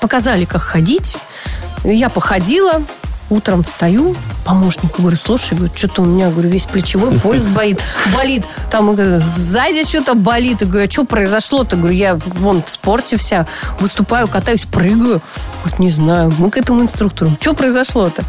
показали, 0.00 0.46
как 0.46 0.62
ходить. 0.62 1.16
Я 1.84 2.08
походила, 2.08 2.82
утром 3.30 3.62
встаю, 3.62 4.14
помощнику 4.44 5.02
говорю, 5.02 5.16
слушай, 5.16 5.54
говорю, 5.56 5.72
что-то 5.74 6.02
у 6.02 6.04
меня, 6.04 6.30
говорю, 6.30 6.48
весь 6.48 6.66
плечевой 6.66 7.18
пояс 7.22 7.44
болит, 7.44 7.80
болит, 8.14 8.44
там 8.70 8.94
говорю, 8.94 9.20
сзади 9.20 9.84
что-то 9.84 10.14
болит, 10.14 10.62
и 10.62 10.64
говорю, 10.64 10.86
а 10.86 10.90
что 10.90 11.04
произошло-то, 11.04 11.76
говорю, 11.76 11.94
я 11.94 12.16
вон 12.16 12.62
в 12.62 12.70
спорте 12.70 13.16
вся, 13.16 13.46
выступаю, 13.80 14.28
катаюсь, 14.28 14.64
прыгаю, 14.64 15.20
вот 15.64 15.78
не 15.78 15.90
знаю, 15.90 16.32
мы 16.38 16.50
к 16.50 16.58
этому 16.58 16.82
инструктору, 16.82 17.30
что 17.40 17.54
произошло-то? 17.54 18.22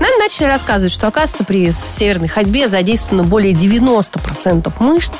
Нам 0.00 0.10
начали 0.18 0.46
рассказывать, 0.46 0.92
что, 0.92 1.06
оказывается, 1.06 1.44
при 1.44 1.70
северной 1.72 2.28
ходьбе 2.28 2.68
задействовано 2.68 3.24
более 3.24 3.52
90% 3.52 4.72
мышц, 4.80 5.12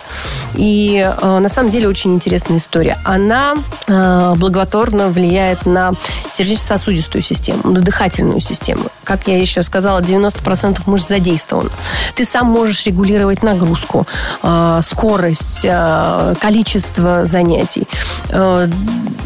и 0.54 0.98
э, 0.98 1.38
на 1.38 1.48
самом 1.48 1.70
деле 1.70 1.88
очень 1.88 2.14
интересная 2.14 2.58
история. 2.58 2.98
Она 3.04 3.54
э, 3.86 4.34
благотворно 4.36 5.08
влияет 5.08 5.66
на 5.66 5.92
сердечно-сосудистую 6.30 7.22
систему, 7.22 7.70
на 7.70 7.80
дыхательную 7.80 8.40
систему. 8.40 8.84
Как 9.04 9.17
я 9.26 9.38
еще 9.38 9.62
сказала, 9.62 10.00
90% 10.00 10.81
мышц 10.87 11.09
задействовано. 11.09 11.70
Ты 12.14 12.24
сам 12.24 12.46
можешь 12.46 12.87
регулировать 12.87 13.42
нагрузку, 13.42 14.07
э, 14.42 14.81
скорость, 14.83 15.61
э, 15.64 16.35
количество 16.40 17.26
занятий. 17.26 17.87
Э, 18.31 18.68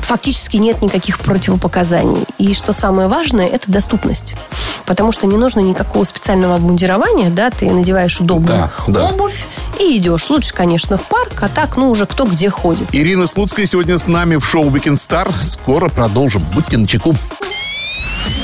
Фактически 0.03 0.57
нет 0.57 0.83
никаких 0.83 1.21
противопоказаний. 1.21 2.25
И 2.37 2.55
что 2.55 2.73
самое 2.73 3.07
важное, 3.07 3.47
это 3.47 3.71
доступность. 3.71 4.35
Потому 4.85 5.13
что 5.13 5.27
не 5.29 5.37
нужно 5.37 5.61
никакого 5.61 6.03
специального 6.05 6.57
обмундирования, 6.57 7.31
да, 7.31 7.51
ты 7.51 7.71
надеваешь 7.71 8.21
удобную 8.21 8.69
Да, 8.89 8.93
да. 8.93 9.05
обувь 9.11 9.47
и 9.79 9.97
идешь. 9.99 10.29
Лучше, 10.29 10.53
конечно, 10.55 10.99
в 10.99 11.03
парк, 11.03 11.35
а 11.41 11.49
так, 11.49 11.77
ну, 11.77 11.89
уже 11.89 12.07
кто 12.07 12.25
где 12.27 12.51
ходит. 12.51 12.89
Ирина 12.93 13.29
Слуцкая 13.29 13.65
сегодня 13.67 13.97
с 13.97 14.09
нами 14.09 14.37
в 14.37 14.45
шоу 14.45 14.71
Weekend 14.71 14.97
Star. 14.97 15.33
Скоро 15.41 15.89
продолжим. 15.89 16.43
Будьте 16.53 16.79
начеку. 16.79 17.15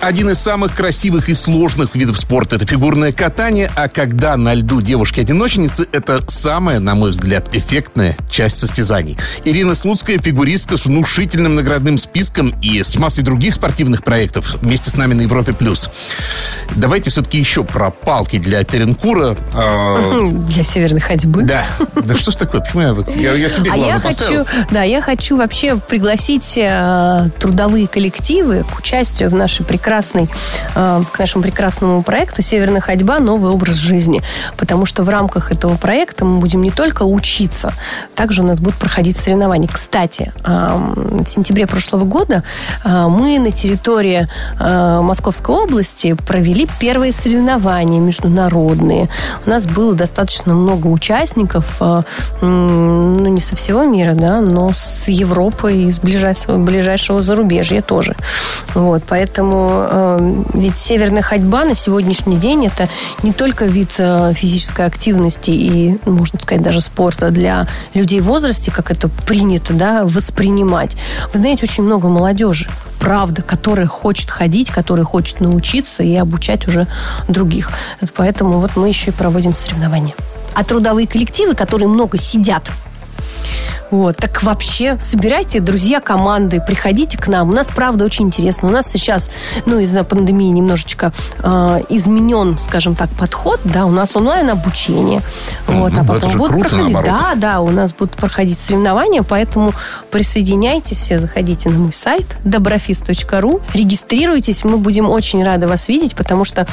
Один 0.00 0.30
из 0.30 0.38
самых 0.38 0.74
красивых 0.74 1.28
и 1.28 1.34
сложных 1.34 1.94
видов 1.94 2.18
спорта– 2.18 2.56
это 2.56 2.66
фигурное 2.66 3.12
катание, 3.12 3.70
а 3.76 3.86
когда 3.88 4.38
на 4.38 4.54
льду 4.54 4.80
девушки-одиночницы– 4.80 5.86
это 5.92 6.24
самая, 6.26 6.80
на 6.80 6.94
мой 6.94 7.10
взгляд, 7.10 7.54
эффектная 7.54 8.16
часть 8.30 8.58
состязаний. 8.60 9.18
Ирина 9.44 9.74
Слуцкая– 9.74 10.18
фигуристка 10.22 10.78
с 10.78 10.86
внушительным 10.86 11.54
наградным 11.54 11.98
списком 11.98 12.54
и 12.62 12.82
с 12.82 12.96
массой 12.96 13.22
других 13.24 13.52
спортивных 13.54 14.02
проектов 14.02 14.54
вместе 14.62 14.90
с 14.90 14.96
нами 14.96 15.12
на 15.12 15.20
Европе+. 15.20 15.52
плюс. 15.52 15.90
Давайте 16.76 17.10
все-таки 17.10 17.38
еще 17.38 17.62
про 17.62 17.90
палки 17.90 18.38
для 18.38 18.64
Теренкура. 18.64 19.36
А, 19.52 20.30
Для 20.48 20.64
северной 20.64 21.00
ходьбы. 21.00 21.42
Да. 21.42 21.66
Да 21.94 22.16
что 22.16 22.30
ж 22.30 22.36
такое? 22.36 22.62
Почему 22.62 22.82
я, 22.82 22.94
вот- 22.94 23.14
я, 23.14 23.48
себе 23.50 23.70
А 23.70 23.76
я 23.76 24.00
хочу, 24.00 24.46
да, 24.70 24.82
я 24.82 25.02
хочу 25.02 25.36
вообще 25.36 25.76
пригласить 25.76 26.54
э, 26.56 27.28
трудовые 27.38 27.86
коллективы 27.86 28.64
к 28.64 28.78
участию 28.78 29.28
в 29.28 29.34
нашей 29.34 29.66
прекрасной, 29.66 29.89
э, 30.74 31.02
к 31.10 31.18
нашему 31.18 31.42
прекрасному 31.42 32.02
проекту 32.02 32.42
«Северная 32.42 32.80
ходьба. 32.80 33.18
Новый 33.18 33.50
образ 33.50 33.76
жизни». 33.76 34.22
Потому 34.56 34.86
что 34.86 35.02
в 35.02 35.08
рамках 35.08 35.52
этого 35.52 35.76
проекта 35.76 36.24
мы 36.24 36.38
будем 36.38 36.62
не 36.62 36.70
только 36.70 37.04
учиться, 37.04 37.72
также 38.14 38.42
у 38.42 38.46
нас 38.46 38.60
будут 38.60 38.78
проходить 38.78 39.16
соревнования. 39.16 39.68
Кстати, 39.68 40.32
в 40.44 41.26
сентябре 41.26 41.66
прошлого 41.66 42.04
года 42.04 42.42
э, 42.84 43.06
мы 43.08 43.38
на 43.38 43.50
территории 43.50 44.28
э, 44.58 45.00
Московской 45.00 45.54
области 45.54 46.14
провели 46.26 46.68
первые 46.78 47.12
соревнования 47.12 48.00
международные. 48.00 49.08
У 49.46 49.50
нас 49.50 49.66
было 49.66 49.94
достаточно 49.94 50.54
много 50.54 50.86
участников, 50.86 51.80
ну, 52.40 53.26
не 53.28 53.40
со 53.40 53.56
всего 53.56 53.84
мира, 53.84 54.14
да, 54.14 54.40
но 54.40 54.72
с 54.74 55.08
Европы 55.08 55.72
и 55.72 55.90
с 55.90 56.00
ближайшего, 56.00 56.58
ближайшего 56.58 57.22
зарубежья 57.22 57.82
тоже. 57.82 58.14
Вот, 58.74 59.02
поэтому 59.06 59.79
э, 59.90 60.42
ведь 60.54 60.76
северная 60.76 61.22
ходьба 61.22 61.64
на 61.64 61.74
сегодняшний 61.74 62.36
день 62.36 62.66
это 62.66 62.88
не 63.22 63.32
только 63.32 63.66
вид 63.66 63.90
э, 63.98 64.32
физической 64.34 64.86
активности 64.86 65.50
и, 65.50 65.98
ну, 66.04 66.12
можно 66.12 66.38
сказать, 66.40 66.62
даже 66.62 66.80
спорта 66.80 67.30
для 67.30 67.66
людей 67.94 68.20
в 68.20 68.24
возрасте, 68.24 68.70
как 68.70 68.90
это 68.90 69.08
принято, 69.08 69.72
да, 69.72 70.04
воспринимать. 70.04 70.96
Вы 71.32 71.38
знаете, 71.38 71.64
очень 71.64 71.84
много 71.84 72.08
молодежи, 72.08 72.68
правда, 73.00 73.42
которая 73.42 73.86
хочет 73.86 74.30
ходить, 74.30 74.70
которая 74.70 75.04
хочет 75.04 75.40
научиться 75.40 76.02
и 76.02 76.14
обучать 76.16 76.68
уже 76.68 76.86
других. 77.28 77.70
Это 78.00 78.12
Поэтому 78.16 78.58
вот 78.58 78.76
мы 78.76 78.88
еще 78.88 79.10
и 79.10 79.14
проводим 79.14 79.54
соревнования. 79.54 80.14
А 80.54 80.64
трудовые 80.64 81.06
коллективы, 81.06 81.54
которые 81.54 81.88
много 81.88 82.18
сидят 82.18 82.70
Вот, 83.90 84.16
так 84.16 84.42
вообще, 84.42 84.98
собирайте, 85.00 85.60
друзья, 85.60 86.00
команды, 86.00 86.60
приходите 86.64 87.18
к 87.18 87.28
нам. 87.28 87.50
У 87.50 87.52
нас, 87.52 87.68
правда, 87.68 88.04
очень 88.04 88.26
интересно. 88.26 88.68
У 88.68 88.70
нас 88.72 88.88
сейчас, 88.88 89.30
ну, 89.66 89.78
из-за 89.80 90.04
пандемии 90.04 90.48
немножечко 90.50 91.12
э, 91.42 91.80
изменен, 91.88 92.58
скажем 92.58 92.94
так, 92.94 93.10
подход. 93.10 93.60
Да, 93.64 93.86
у 93.86 93.90
нас 93.90 94.14
онлайн-обучение. 94.16 95.22
Вот, 95.66 95.92
Ну, 95.92 96.00
а 96.00 96.04
потом 96.04 96.30
же 96.30 96.38
будут 96.38 96.52
круто, 96.52 96.68
проходить. 96.68 96.92
наоборот. 96.92 97.20
Да, 97.20 97.34
да, 97.34 97.60
у 97.60 97.70
нас 97.70 97.92
будут 97.92 98.14
проходить 98.16 98.58
соревнования, 98.58 99.22
поэтому 99.22 99.72
присоединяйтесь 100.10 100.98
все, 100.98 101.18
заходите 101.18 101.68
на 101.70 101.78
мой 101.78 101.92
сайт 101.92 102.26
доброфиз.ру, 102.44 103.60
регистрируйтесь, 103.74 104.64
мы 104.64 104.76
будем 104.78 105.08
очень 105.08 105.42
рады 105.44 105.66
вас 105.68 105.88
видеть, 105.88 106.14
потому 106.14 106.44
что 106.44 106.66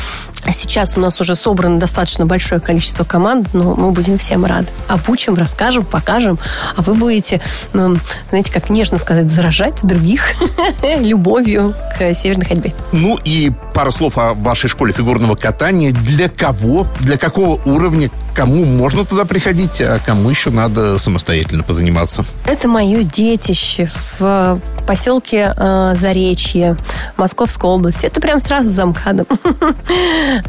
сейчас 0.51 0.97
у 0.97 0.99
нас 0.99 1.19
уже 1.21 1.35
собрано 1.35 1.79
достаточно 1.79 2.25
большое 2.25 2.59
количество 2.61 3.03
команд, 3.03 3.49
но 3.53 3.75
мы 3.75 3.91
будем 3.91 4.17
всем 4.17 4.45
рады. 4.45 4.67
Обучим, 4.87 5.35
расскажем, 5.35 5.85
покажем, 5.85 6.39
а 6.75 6.81
вы 6.87 6.93
будете, 6.95 7.41
м, 7.73 7.99
знаете, 8.29 8.51
как 8.51 8.69
нежно 8.69 8.97
сказать, 8.97 9.29
заражать 9.29 9.79
других 9.83 10.33
любовью 10.99 11.73
к 11.97 12.13
северной 12.13 12.45
ходьбе. 12.45 12.73
Ну 12.91 13.19
и 13.23 13.51
пара 13.73 13.91
слов 13.91 14.17
о 14.17 14.33
вашей 14.33 14.69
школе 14.69 14.93
фигурного 14.93 15.35
катания. 15.35 15.91
Для 15.91 16.29
кого, 16.29 16.87
для 16.99 17.17
какого 17.17 17.61
уровня, 17.65 18.09
кому 18.37 18.65
можно 18.65 19.03
туда 19.03 19.25
приходить, 19.25 19.81
а 19.81 19.97
кому 19.97 20.29
еще 20.29 20.51
надо 20.51 20.99
самостоятельно 20.99 21.63
позаниматься? 21.63 22.23
Это 22.45 22.67
мое 22.67 23.01
детище 23.01 23.89
в 24.19 24.61
поселке 24.85 25.55
э, 25.57 25.95
Заречье, 25.95 26.77
Московской 27.17 27.67
области. 27.67 28.05
Это 28.05 28.21
прям 28.21 28.39
сразу 28.39 28.69
за 28.69 28.85
МКАДом. 28.85 29.25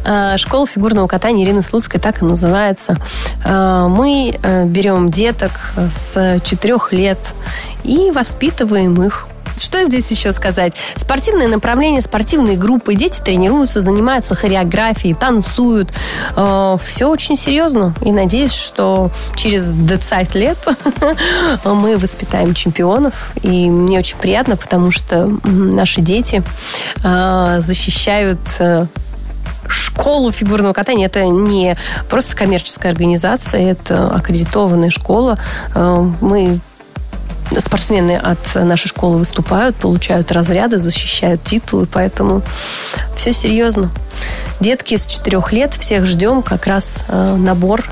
Э, 0.04 0.36
Школа 0.36 0.66
фигурного 0.66 1.06
катания 1.06 1.44
Ирины 1.44 1.62
Слуцкой 1.62 2.00
так 2.00 2.22
и 2.22 2.24
называется. 2.24 2.96
Э, 3.44 3.86
Мы 3.88 4.38
э, 4.42 4.66
берем 4.66 5.10
деток 5.10 5.52
с 5.90 6.40
четырех 6.44 6.92
лет 6.92 7.18
и 7.84 8.10
воспитываем 8.10 9.02
их. 9.02 9.26
Что 9.56 9.84
здесь 9.84 10.10
еще 10.10 10.32
сказать? 10.32 10.74
Спортивное 10.96 11.48
направление, 11.48 12.00
спортивные 12.00 12.56
группы. 12.56 12.94
Дети 12.94 13.20
тренируются, 13.20 13.80
занимаются 13.80 14.34
хореографией, 14.34 15.14
танцуют. 15.14 15.92
Все 16.32 17.06
очень 17.06 17.36
серьезно. 17.36 17.94
И 18.02 18.12
надеюсь, 18.12 18.52
что 18.52 19.10
через 19.36 19.74
20 19.74 20.34
лет 20.34 20.58
мы 21.64 21.96
воспитаем 21.98 22.54
чемпионов. 22.54 23.32
И 23.42 23.70
мне 23.70 23.98
очень 23.98 24.18
приятно, 24.18 24.56
потому 24.56 24.90
что 24.90 25.30
наши 25.44 26.00
дети 26.00 26.42
э, 27.04 27.60
защищают 27.60 28.40
э, 28.58 28.86
школу 29.68 30.32
фигурного 30.32 30.72
катания. 30.72 31.06
Это 31.06 31.26
не 31.26 31.76
просто 32.08 32.36
коммерческая 32.36 32.92
организация, 32.92 33.72
это 33.72 34.08
аккредитованная 34.08 34.90
школа. 34.90 35.38
Э, 35.74 36.06
Мы 36.20 36.60
спортсмены 37.58 38.16
от 38.16 38.54
нашей 38.54 38.88
школы 38.88 39.18
выступают, 39.18 39.76
получают 39.76 40.32
разряды, 40.32 40.78
защищают 40.78 41.42
титулы, 41.42 41.86
поэтому 41.86 42.42
все 43.16 43.32
серьезно. 43.32 43.90
Детки 44.60 44.96
с 44.96 45.06
четырех 45.06 45.52
лет, 45.52 45.74
всех 45.74 46.06
ждем, 46.06 46.42
как 46.42 46.66
раз 46.66 47.04
э, 47.08 47.36
набор 47.36 47.84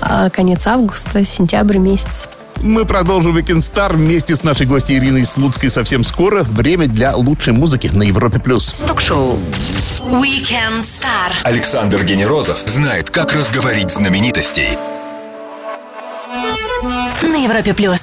э, 0.00 0.30
конец 0.32 0.66
августа, 0.66 1.24
сентябрь 1.24 1.78
месяц. 1.78 2.28
Мы 2.60 2.84
продолжим 2.84 3.36
Weekend 3.36 3.58
Star 3.58 3.94
вместе 3.94 4.34
с 4.34 4.42
нашей 4.42 4.66
гостьей 4.66 4.98
Ириной 4.98 5.24
Слуцкой 5.26 5.70
совсем 5.70 6.02
скоро. 6.02 6.42
Время 6.42 6.88
для 6.88 7.14
лучшей 7.14 7.52
музыки 7.52 7.88
на 7.92 8.02
Европе+. 8.02 8.40
плюс. 8.40 8.74
Ток-шоу 8.86 9.38
Weekend 10.00 10.78
Star. 10.78 11.32
Александр 11.44 12.02
Генерозов 12.02 12.58
знает, 12.66 13.10
как 13.10 13.32
разговорить 13.32 13.92
знаменитостей. 13.92 14.76
На 17.22 17.36
Европе 17.36 17.74
плюс. 17.74 18.00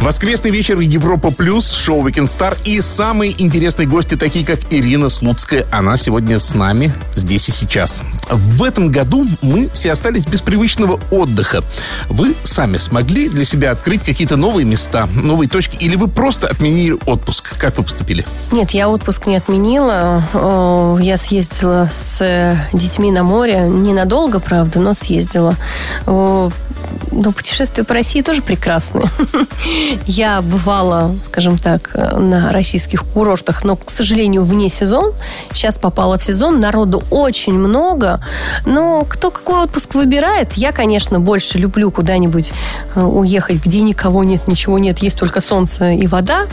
Воскресный 0.00 0.50
вечер 0.50 0.80
Европа 0.80 1.30
Плюс, 1.30 1.70
шоу 1.70 2.06
Weekend 2.08 2.24
Star 2.24 2.58
и 2.64 2.80
самые 2.80 3.34
интересные 3.40 3.86
гости, 3.86 4.14
такие 4.14 4.46
как 4.46 4.58
Ирина 4.70 5.10
Слуцкая. 5.10 5.66
Она 5.70 5.98
сегодня 5.98 6.38
с 6.38 6.54
нами 6.54 6.90
здесь 7.14 7.50
и 7.50 7.52
сейчас. 7.52 8.00
В 8.30 8.62
этом 8.62 8.90
году 8.90 9.26
мы 9.42 9.68
все 9.74 9.92
остались 9.92 10.24
без 10.26 10.40
привычного 10.40 10.98
отдыха. 11.10 11.62
Вы 12.08 12.34
сами 12.44 12.78
смогли 12.78 13.28
для 13.28 13.44
себя 13.44 13.72
открыть 13.72 14.02
какие-то 14.02 14.36
новые 14.36 14.64
места, 14.64 15.06
новые 15.14 15.50
точки, 15.50 15.76
или 15.76 15.96
вы 15.96 16.08
просто 16.08 16.46
отменили 16.46 16.96
отпуск? 17.04 17.58
Как 17.58 17.76
вы 17.76 17.84
поступили? 17.84 18.24
Нет, 18.52 18.70
я 18.70 18.88
отпуск 18.88 19.26
не 19.26 19.36
отменила. 19.36 20.24
Я 20.98 21.18
съездила 21.18 21.90
с 21.92 22.22
э, 22.22 22.56
детьми 22.72 23.12
на 23.12 23.22
море. 23.22 23.66
Ненадолго, 23.68 24.40
правда, 24.40 24.80
но 24.80 24.94
съездила. 24.94 25.56
О, 26.06 26.50
Ну, 27.12 27.32
путешествия 27.32 27.84
по 27.84 27.92
России 27.92 28.22
тоже 28.22 28.40
прекрасные. 28.40 29.06
Я 30.06 30.42
бывала, 30.42 31.10
скажем 31.22 31.58
так, 31.58 31.90
э, 31.94 32.16
на 32.16 32.52
российских 32.52 33.04
курортах, 33.04 33.64
но, 33.64 33.76
к 33.76 33.90
сожалению, 33.90 34.44
вне 34.44 34.68
сезон. 34.68 35.12
Сейчас 35.52 35.76
попала 35.78 36.18
в 36.18 36.22
сезон, 36.22 36.60
народу 36.60 37.02
очень 37.10 37.54
много. 37.54 38.22
Но 38.66 39.04
кто 39.08 39.30
какой 39.30 39.64
отпуск 39.64 39.94
выбирает? 39.94 40.52
Я, 40.54 40.72
конечно, 40.72 41.20
больше 41.20 41.58
люблю 41.58 41.90
куда-нибудь 41.90 42.52
э, 42.94 43.02
уехать, 43.02 43.64
где 43.64 43.80
никого 43.82 44.24
нет, 44.24 44.48
ничего 44.48 44.78
нет, 44.78 44.98
есть 45.00 45.18
только 45.18 45.40
солнце 45.40 45.90
и 45.90 46.06
вода. 46.06 46.46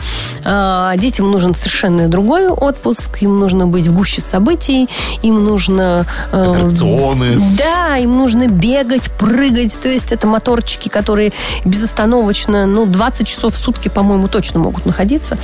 А 0.44 0.96
детям 0.96 1.30
нужен 1.30 1.54
совершенно 1.54 2.08
другой 2.08 2.48
отпуск. 2.48 3.22
Им 3.22 3.38
нужно 3.38 3.66
быть 3.66 3.86
в 3.86 3.96
гуще 3.96 4.20
событий, 4.20 4.88
им 5.22 5.44
нужно... 5.44 6.06
э, 6.32 6.50
Аттракционы. 6.50 7.40
да, 7.56 7.96
им 7.98 8.16
нужно 8.16 8.48
бегать, 8.48 9.10
прыгать. 9.12 9.78
То 9.80 9.88
есть 9.88 10.12
это 10.12 10.26
моторчики, 10.26 10.88
которые 10.88 11.32
безостановочно, 11.64 12.66
ну, 12.66 12.86
20 12.86 13.27
часов 13.28 13.54
в 13.54 13.58
сутки, 13.58 13.88
по-моему, 13.88 14.28
точно 14.28 14.60
могут 14.60 14.86
находиться. 14.86 15.36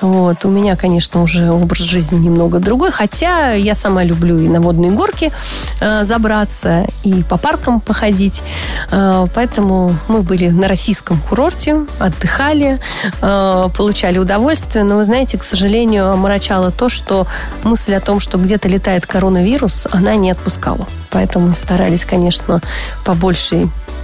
Вот. 0.00 0.44
У 0.44 0.50
меня, 0.50 0.76
конечно, 0.76 1.22
уже 1.22 1.50
образ 1.50 1.82
жизни 1.82 2.18
немного 2.18 2.58
другой. 2.58 2.90
Хотя 2.90 3.52
я 3.52 3.74
сама 3.74 4.04
люблю 4.04 4.38
и 4.38 4.48
на 4.48 4.60
водные 4.60 4.90
горки 4.90 5.32
э, 5.80 6.04
забраться, 6.04 6.86
и 7.04 7.22
по 7.22 7.36
паркам 7.36 7.80
походить. 7.80 8.42
Э, 8.90 9.26
поэтому 9.34 9.94
мы 10.08 10.22
были 10.22 10.48
на 10.48 10.68
российском 10.68 11.20
курорте, 11.28 11.86
отдыхали, 11.98 12.80
э, 13.20 13.68
получали 13.76 14.18
удовольствие. 14.18 14.84
Но, 14.84 14.96
вы 14.96 15.04
знаете, 15.04 15.38
к 15.38 15.44
сожалению, 15.44 16.10
омрачало 16.10 16.70
то, 16.70 16.88
что 16.88 17.26
мысль 17.64 17.94
о 17.94 18.00
том, 18.00 18.20
что 18.20 18.38
где-то 18.38 18.68
летает 18.68 19.06
коронавирус, 19.06 19.86
она 19.90 20.14
не 20.14 20.30
отпускала. 20.30 20.86
Поэтому 21.10 21.54
старались, 21.56 22.04
конечно, 22.04 22.60
по 23.04 23.14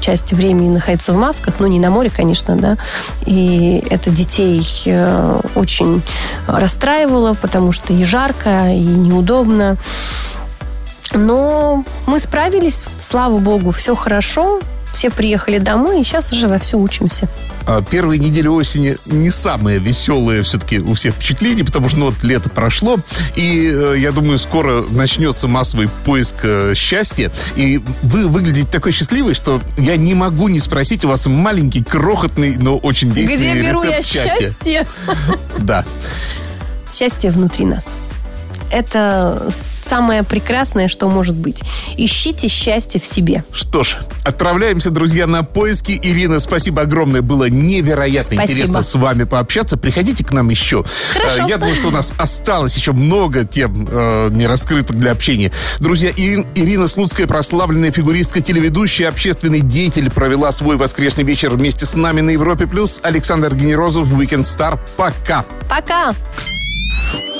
части 0.00 0.34
времени 0.34 0.68
находиться 0.68 1.12
в 1.12 1.16
масках, 1.16 1.60
но 1.60 1.66
не 1.66 1.80
на 1.80 1.90
море, 1.90 2.10
конечно, 2.10 2.56
да. 2.56 2.76
И 3.26 3.84
это 3.90 4.10
детей 4.10 4.66
э, 4.86 5.40
очень 5.54 6.02
расстраивало, 6.46 7.34
потому 7.34 7.72
что 7.72 7.92
и 7.92 8.04
жарко, 8.04 8.70
и 8.70 8.80
неудобно. 8.80 9.76
Но 11.14 11.84
мы 12.06 12.20
справились, 12.20 12.86
слава 13.00 13.38
богу, 13.38 13.70
все 13.70 13.96
хорошо. 13.96 14.60
Все 14.92 15.10
приехали 15.10 15.58
домой, 15.58 16.00
и 16.00 16.04
сейчас 16.04 16.32
уже 16.32 16.48
вовсю 16.48 16.80
учимся. 16.80 17.28
А 17.66 17.82
Первые 17.82 18.18
недели 18.18 18.48
осени 18.48 18.96
не 19.04 19.30
самые 19.30 19.78
веселые 19.78 20.42
все-таки 20.42 20.78
у 20.78 20.94
всех 20.94 21.14
впечатления, 21.14 21.64
потому 21.64 21.88
что 21.88 21.98
ну, 21.98 22.06
вот 22.06 22.22
лето 22.24 22.48
прошло, 22.48 22.96
и 23.36 23.70
э, 23.70 23.96
я 23.98 24.10
думаю, 24.10 24.38
скоро 24.38 24.82
начнется 24.90 25.48
массовый 25.48 25.88
поиск 26.04 26.36
э, 26.42 26.74
счастья. 26.74 27.30
И 27.56 27.82
вы 28.02 28.28
выглядите 28.28 28.66
такой 28.66 28.92
счастливой, 28.92 29.34
что 29.34 29.60
я 29.76 29.96
не 29.96 30.14
могу 30.14 30.48
не 30.48 30.60
спросить 30.60 31.04
у 31.04 31.08
вас 31.08 31.26
маленький, 31.26 31.84
крохотный, 31.84 32.56
но 32.56 32.76
очень 32.78 33.12
действенный 33.12 33.52
Где 33.52 33.62
беру 33.62 33.82
рецепт 33.82 33.96
я 33.96 34.02
счастья. 34.02 34.38
счастье? 34.38 34.86
Да. 35.58 35.84
Счастье 36.92 37.30
внутри 37.30 37.66
нас. 37.66 37.96
Это 38.70 39.50
самое 39.50 40.22
прекрасное, 40.22 40.88
что 40.88 41.08
может 41.08 41.34
быть. 41.36 41.62
Ищите 41.96 42.48
счастье 42.48 43.00
в 43.00 43.04
себе. 43.06 43.44
Что 43.52 43.82
ж, 43.84 43.96
отправляемся, 44.24 44.90
друзья, 44.90 45.26
на 45.26 45.42
поиски. 45.42 45.98
Ирина, 46.02 46.40
спасибо 46.40 46.82
огромное. 46.82 47.22
Было 47.22 47.48
невероятно 47.48 48.36
Спасибо. 48.36 48.52
интересно 48.52 48.82
с 48.82 48.94
вами 48.94 49.24
пообщаться. 49.24 49.76
Приходите 49.76 50.24
к 50.24 50.32
нам 50.32 50.48
еще. 50.50 50.84
Хорошо. 51.12 51.44
Э, 51.46 51.48
Я 51.48 51.56
думаю, 51.58 51.74
что 51.76 51.88
у 51.88 51.92
нас 51.92 52.12
осталось 52.18 52.76
еще 52.76 52.92
много 52.92 53.44
тем 53.44 53.88
э, 53.90 54.28
не 54.30 54.46
раскрытых 54.46 54.96
для 54.96 55.12
общения. 55.12 55.50
Друзья, 55.78 56.10
Ирин- 56.10 56.46
Ирина 56.54 56.88
Слуцкая, 56.88 57.26
прославленная 57.26 57.92
фигуристка, 57.92 58.40
телеведущая, 58.40 59.08
общественный 59.08 59.60
деятель, 59.60 60.10
провела 60.10 60.52
свой 60.52 60.76
воскресный 60.76 61.24
вечер 61.24 61.50
вместе 61.50 61.86
с 61.86 61.94
нами 61.94 62.20
на 62.20 62.30
Европе+. 62.30 62.66
плюс. 62.66 63.00
Александр 63.02 63.54
Генерозов, 63.54 64.08
Weekend 64.08 64.42
Star. 64.42 64.78
Пока. 64.96 65.44
Пока! 65.68 66.12